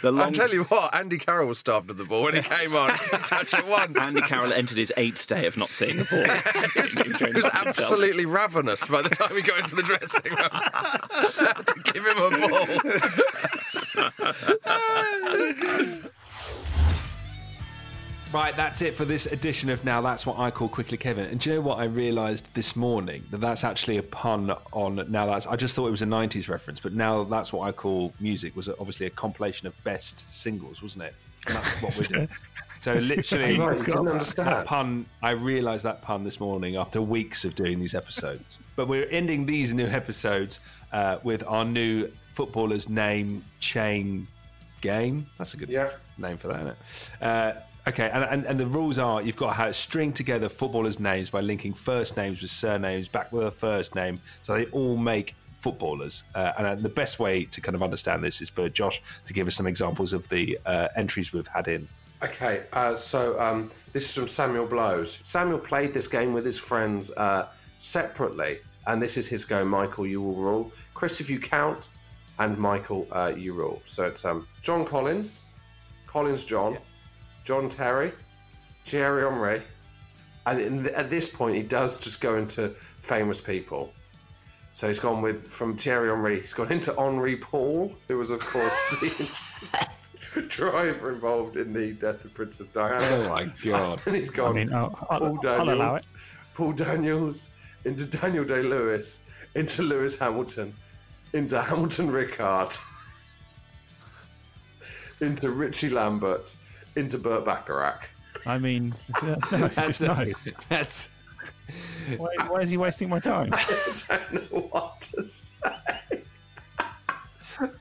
The 0.02 0.12
I'll 0.14 0.32
tell 0.32 0.52
you 0.52 0.64
what, 0.64 0.94
Andy 0.94 1.18
Carroll 1.18 1.48
was 1.48 1.58
starved 1.58 1.90
of 1.90 1.96
the 1.96 2.04
ball 2.04 2.24
when 2.24 2.34
he 2.34 2.42
came 2.42 2.74
on. 2.74 2.90
Touch 3.26 3.54
it 3.54 3.66
once. 3.66 3.96
Andy 3.98 4.20
Carroll 4.22 4.52
entered 4.52 4.78
his 4.78 4.92
eighth 4.96 5.26
day 5.26 5.46
of 5.46 5.56
not 5.56 5.70
seeing 5.70 5.96
the 5.96 6.04
ball. 6.04 6.24
He 7.28 7.32
was 7.32 7.44
absolutely 7.46 8.26
ravenous 8.26 8.86
by 8.86 9.02
the 9.02 9.08
time 9.08 9.34
he 9.34 9.42
got 9.42 9.60
into 9.60 9.74
the 9.74 9.82
dressing 9.82 10.32
room. 10.32 10.50
To 11.64 11.74
give 11.92 12.04
him 12.06 12.18
a 12.18 12.30
ball. 16.02 16.10
Right, 18.34 18.56
that's 18.56 18.82
it 18.82 18.94
for 18.94 19.04
this 19.04 19.26
edition 19.26 19.70
of 19.70 19.84
Now 19.84 20.00
That's 20.00 20.26
What 20.26 20.40
I 20.40 20.50
Call 20.50 20.68
Quickly 20.68 20.98
Kevin. 20.98 21.26
And 21.26 21.38
do 21.38 21.50
you 21.50 21.54
know 21.56 21.62
what 21.62 21.78
I 21.78 21.84
realised 21.84 22.52
this 22.54 22.74
morning? 22.74 23.22
That 23.30 23.40
that's 23.40 23.62
actually 23.62 23.98
a 23.98 24.02
pun 24.02 24.50
on 24.72 24.96
Now 25.08 25.26
That's. 25.26 25.46
I 25.46 25.54
just 25.54 25.76
thought 25.76 25.86
it 25.86 25.92
was 25.92 26.02
a 26.02 26.06
90s 26.06 26.48
reference, 26.48 26.80
but 26.80 26.94
Now 26.94 27.22
That's 27.22 27.52
What 27.52 27.68
I 27.68 27.70
Call 27.70 28.12
Music 28.18 28.56
was 28.56 28.68
obviously 28.68 29.06
a 29.06 29.10
compilation 29.10 29.68
of 29.68 29.84
best 29.84 30.28
singles, 30.36 30.82
wasn't 30.82 31.04
it? 31.04 31.14
And 31.46 31.54
that's 31.54 31.80
what 31.82 31.96
we're 31.96 32.02
doing. 32.02 32.28
So 32.80 32.92
literally, 32.94 33.58
Right, 33.58 33.78
you 33.78 33.84
didn't 33.84 34.08
understand. 34.08 34.48
that 34.48 34.66
pun. 34.66 35.06
I 35.22 35.30
realised 35.30 35.86
that 35.86 36.02
pun 36.02 36.22
this 36.22 36.38
morning 36.38 36.76
after 36.76 37.00
weeks 37.00 37.46
of 37.46 37.54
doing 37.54 37.78
these 37.78 37.94
episodes. 37.94 38.58
but 38.76 38.88
we're 38.88 39.08
ending 39.08 39.46
these 39.46 39.72
new 39.72 39.86
episodes 39.86 40.60
uh, 40.92 41.16
with 41.22 41.42
our 41.46 41.64
new 41.64 42.10
footballer's 42.34 42.90
name 42.90 43.42
chain 43.58 44.26
game. 44.82 45.26
That's 45.38 45.54
a 45.54 45.56
good 45.56 45.70
name 46.18 46.36
for 46.36 46.48
that, 46.48 46.56
isn't 46.56 46.68
it? 46.68 46.76
Uh, 47.22 47.52
okay, 47.86 48.10
and, 48.12 48.24
and, 48.24 48.44
and 48.44 48.58
the 48.58 48.66
rules 48.66 48.98
are 48.98 49.22
you've 49.22 49.36
got 49.36 49.48
to 49.48 49.54
have, 49.54 49.76
string 49.76 50.12
together 50.12 50.48
footballers' 50.48 51.00
names 51.00 51.30
by 51.30 51.40
linking 51.40 51.74
first 51.74 52.16
names 52.16 52.40
with 52.42 52.50
surnames 52.50 53.08
back 53.08 53.32
with 53.32 53.46
a 53.46 53.50
first 53.50 53.94
name, 53.94 54.20
so 54.42 54.54
they 54.54 54.66
all 54.66 54.96
make 54.96 55.34
footballers. 55.54 56.24
Uh, 56.34 56.52
and 56.58 56.66
uh, 56.66 56.74
the 56.74 56.88
best 56.88 57.18
way 57.18 57.44
to 57.44 57.60
kind 57.60 57.74
of 57.74 57.82
understand 57.82 58.22
this 58.22 58.42
is 58.42 58.50
for 58.50 58.68
Josh 58.68 59.00
to 59.26 59.32
give 59.32 59.46
us 59.48 59.54
some 59.54 59.66
examples 59.66 60.12
of 60.12 60.28
the 60.28 60.58
uh, 60.66 60.88
entries 60.96 61.32
we've 61.32 61.46
had 61.46 61.68
in. 61.68 61.88
Okay, 62.22 62.64
uh, 62.72 62.94
so 62.94 63.40
um, 63.40 63.70
this 63.92 64.08
is 64.08 64.14
from 64.14 64.28
Samuel 64.28 64.66
Blows. 64.66 65.20
Samuel 65.22 65.58
played 65.58 65.92
this 65.92 66.08
game 66.08 66.32
with 66.32 66.46
his 66.46 66.58
friends 66.58 67.10
uh, 67.12 67.48
separately 67.78 68.58
and 68.86 69.02
this 69.02 69.16
is 69.16 69.26
his 69.26 69.44
go. 69.44 69.64
Michael, 69.64 70.06
you 70.06 70.20
will 70.20 70.34
rule. 70.34 70.72
Chris, 70.92 71.20
if 71.20 71.30
you 71.30 71.38
count, 71.38 71.88
and 72.38 72.58
Michael, 72.58 73.06
uh, 73.12 73.32
you 73.36 73.52
rule. 73.52 73.80
So 73.84 74.04
it's 74.04 74.24
um, 74.24 74.46
John 74.62 74.84
Collins, 74.84 75.42
Collins 76.06 76.44
John, 76.44 76.78
John 77.44 77.68
Terry, 77.68 78.12
Thierry 78.86 79.22
Henry, 79.22 79.62
and 80.46 80.60
in, 80.60 80.86
at 80.94 81.10
this 81.10 81.28
point 81.28 81.56
he 81.56 81.62
does 81.62 81.98
just 81.98 82.20
go 82.20 82.36
into 82.36 82.70
famous 83.00 83.40
people. 83.40 83.92
So 84.72 84.88
he's 84.88 84.98
gone 84.98 85.22
with 85.22 85.46
from 85.46 85.76
Thierry 85.76 86.08
Henry. 86.08 86.40
He's 86.40 86.52
gone 86.52 86.72
into 86.72 86.94
Henri 86.98 87.36
Paul, 87.36 87.94
who 88.08 88.18
was 88.18 88.30
of 88.30 88.40
course 88.40 88.74
the 90.34 90.42
driver 90.48 91.12
involved 91.12 91.56
in 91.56 91.72
the 91.72 91.92
death 91.92 92.24
of 92.24 92.34
Princess 92.34 92.66
Diana. 92.68 93.04
Oh 93.04 93.28
my 93.28 93.46
god! 93.64 94.00
and 94.06 94.16
he's 94.16 94.30
gone. 94.30 94.50
I 94.50 94.64
mean, 94.64 94.72
I'll- 94.72 95.06
I'll- 95.10 95.18
Paul 95.20 95.26
I'll 95.28 95.36
Daniels, 95.42 95.68
allow 95.68 95.94
it. 95.96 96.04
Paul 96.54 96.72
Daniels 96.72 97.48
into 97.84 98.04
Daniel 98.06 98.44
Day 98.44 98.62
Lewis 98.62 99.22
into 99.54 99.82
Lewis 99.82 100.18
Hamilton 100.18 100.74
into 101.32 101.60
Hamilton 101.60 102.10
Ricard 102.10 102.80
into 105.20 105.50
Rickie 105.50 105.88
Lambert 105.90 106.56
into 106.96 107.18
Burt 107.18 107.44
Bacharach. 107.44 108.08
I 108.46 108.58
mean, 108.58 108.94
no, 109.22 109.68
just 109.68 110.02
no. 110.02 110.32
That's 110.68 111.08
Why, 112.16 112.34
why 112.48 112.60
is 112.60 112.70
he 112.70 112.76
wasting 112.76 113.08
my 113.08 113.20
time? 113.20 113.50
I 113.52 114.20
don't 114.30 114.52
know 114.52 114.60
what 114.70 115.00
to 115.00 115.26
say. 115.26 115.52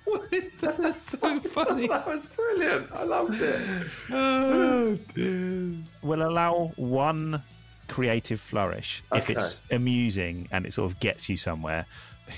what 0.06 0.32
is 0.32 0.52
that? 0.62 0.78
That's 0.78 1.02
so 1.02 1.40
funny. 1.40 1.88
that 1.88 2.08
was 2.08 2.24
brilliant. 2.28 2.92
I 2.94 3.04
loved 3.04 3.42
it. 3.42 3.88
Oh 4.12 4.98
dear. 5.14 5.74
We'll 6.02 6.24
allow 6.24 6.72
one 6.76 7.42
creative 7.88 8.40
flourish 8.40 9.04
if 9.14 9.30
it's 9.30 9.60
amusing 9.72 10.48
and 10.52 10.66
it 10.66 10.74
sort 10.74 10.92
of 10.92 11.00
gets 11.00 11.28
you 11.28 11.38
somewhere. 11.38 11.86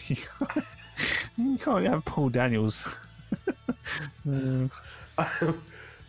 you 0.07 1.57
can't 1.59 1.85
have 1.85 2.03
Paul 2.05 2.29
Daniels. 2.29 2.83
Uh, 4.27 4.67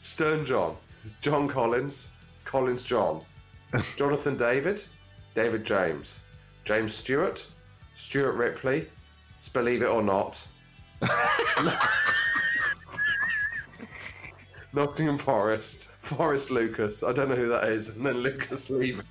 Stern 0.06 0.44
John, 0.46 0.76
John 1.20 1.48
Collins, 1.48 2.10
Collins 2.44 2.84
John, 2.84 3.22
Jonathan 3.96 4.36
David, 4.36 4.84
David 5.34 5.64
James, 5.64 6.20
James 6.64 6.94
Stewart, 6.94 7.44
Stuart 7.96 8.34
Ripley, 8.34 8.86
Believe 9.52 9.82
It 9.82 9.88
or 9.88 10.04
Not, 10.04 10.46
Nottingham 14.72 15.18
Forest, 15.18 15.88
Forrest 15.98 16.52
Lucas, 16.52 17.02
I 17.02 17.12
don't 17.12 17.28
know 17.28 17.34
who 17.34 17.48
that 17.48 17.64
is, 17.64 17.88
and 17.96 18.06
then 18.06 18.18
Lucas 18.18 18.70
Leiva. 18.70 19.02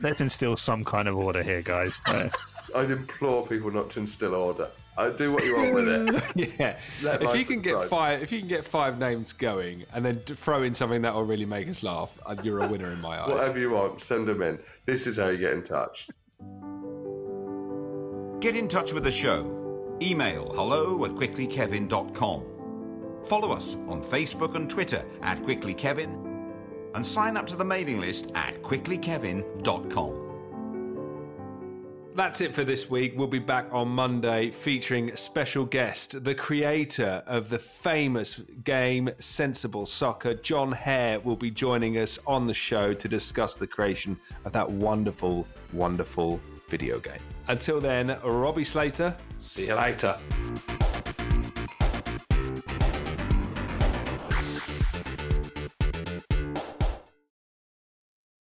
Let's 0.00 0.20
instill 0.20 0.56
some 0.56 0.84
kind 0.84 1.08
of 1.08 1.16
order 1.16 1.42
here, 1.42 1.62
guys. 1.62 2.00
I'd 2.06 2.92
implore 2.92 3.44
people 3.44 3.72
not 3.72 3.90
to 3.90 4.00
instill 4.00 4.36
order. 4.36 4.70
I 4.96 5.10
do 5.10 5.32
what 5.32 5.44
you 5.44 5.56
want 5.56 5.74
with 5.74 5.88
it. 5.88 6.52
Yeah. 6.58 6.78
Let 7.02 7.22
if 7.22 7.34
you 7.34 7.44
can 7.44 7.60
get 7.62 7.72
decide. 7.72 7.88
five, 7.88 8.22
if 8.22 8.32
you 8.32 8.40
can 8.40 8.48
get 8.48 8.64
five 8.64 8.98
names 8.98 9.32
going, 9.32 9.84
and 9.92 10.04
then 10.04 10.18
throw 10.20 10.62
in 10.62 10.74
something 10.74 11.02
that 11.02 11.14
will 11.14 11.24
really 11.24 11.46
make 11.46 11.68
us 11.68 11.82
laugh, 11.82 12.18
uh, 12.26 12.36
you're 12.42 12.62
a 12.62 12.68
winner 12.68 12.90
in 12.90 13.00
my 13.00 13.20
eyes. 13.20 13.30
Whatever 13.30 13.58
you 13.58 13.70
want, 13.70 14.00
send 14.00 14.28
them 14.28 14.42
in. 14.42 14.58
This 14.86 15.06
is 15.06 15.18
how 15.18 15.28
you 15.28 15.38
get 15.38 15.52
in 15.52 15.62
touch. 15.62 16.08
Get 18.40 18.56
in 18.56 18.68
touch 18.68 18.92
with 18.92 19.04
the 19.04 19.10
show. 19.10 19.96
Email 20.02 20.52
hello 20.52 21.04
at 21.04 21.12
quicklykevin.com. 21.12 22.44
Follow 23.24 23.52
us 23.52 23.74
on 23.86 24.02
Facebook 24.02 24.56
and 24.56 24.68
Twitter 24.68 25.04
at 25.22 25.38
quicklykevin 25.42 26.32
and 26.94 27.06
sign 27.06 27.36
up 27.36 27.46
to 27.46 27.56
the 27.56 27.64
mailing 27.64 28.00
list 28.00 28.30
at 28.34 28.60
quicklykevin.com. 28.62 30.21
That's 32.14 32.42
it 32.42 32.52
for 32.54 32.62
this 32.62 32.90
week. 32.90 33.14
We'll 33.16 33.26
be 33.26 33.38
back 33.38 33.66
on 33.72 33.88
Monday 33.88 34.50
featuring 34.50 35.10
a 35.10 35.16
special 35.16 35.64
guest, 35.64 36.22
the 36.22 36.34
creator 36.34 37.22
of 37.26 37.48
the 37.48 37.58
famous 37.58 38.40
game 38.64 39.08
Sensible 39.18 39.86
Soccer. 39.86 40.34
Jon 40.34 40.72
Hare 40.72 41.20
will 41.20 41.36
be 41.36 41.50
joining 41.50 41.96
us 41.96 42.18
on 42.26 42.46
the 42.46 42.52
show 42.52 42.92
to 42.92 43.08
discuss 43.08 43.56
the 43.56 43.66
creation 43.66 44.18
of 44.44 44.52
that 44.52 44.70
wonderful, 44.70 45.46
wonderful 45.72 46.38
video 46.68 47.00
game. 47.00 47.20
Until 47.48 47.80
then, 47.80 48.18
Robbie 48.22 48.64
Slater. 48.64 49.16
See 49.38 49.68
you 49.68 49.74
later. 49.74 50.18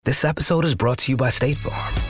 This 0.04 0.24
episode 0.24 0.64
is 0.64 0.74
brought 0.74 0.98
to 0.98 1.12
you 1.12 1.16
by 1.16 1.28
State 1.28 1.56
Farm. 1.56 2.09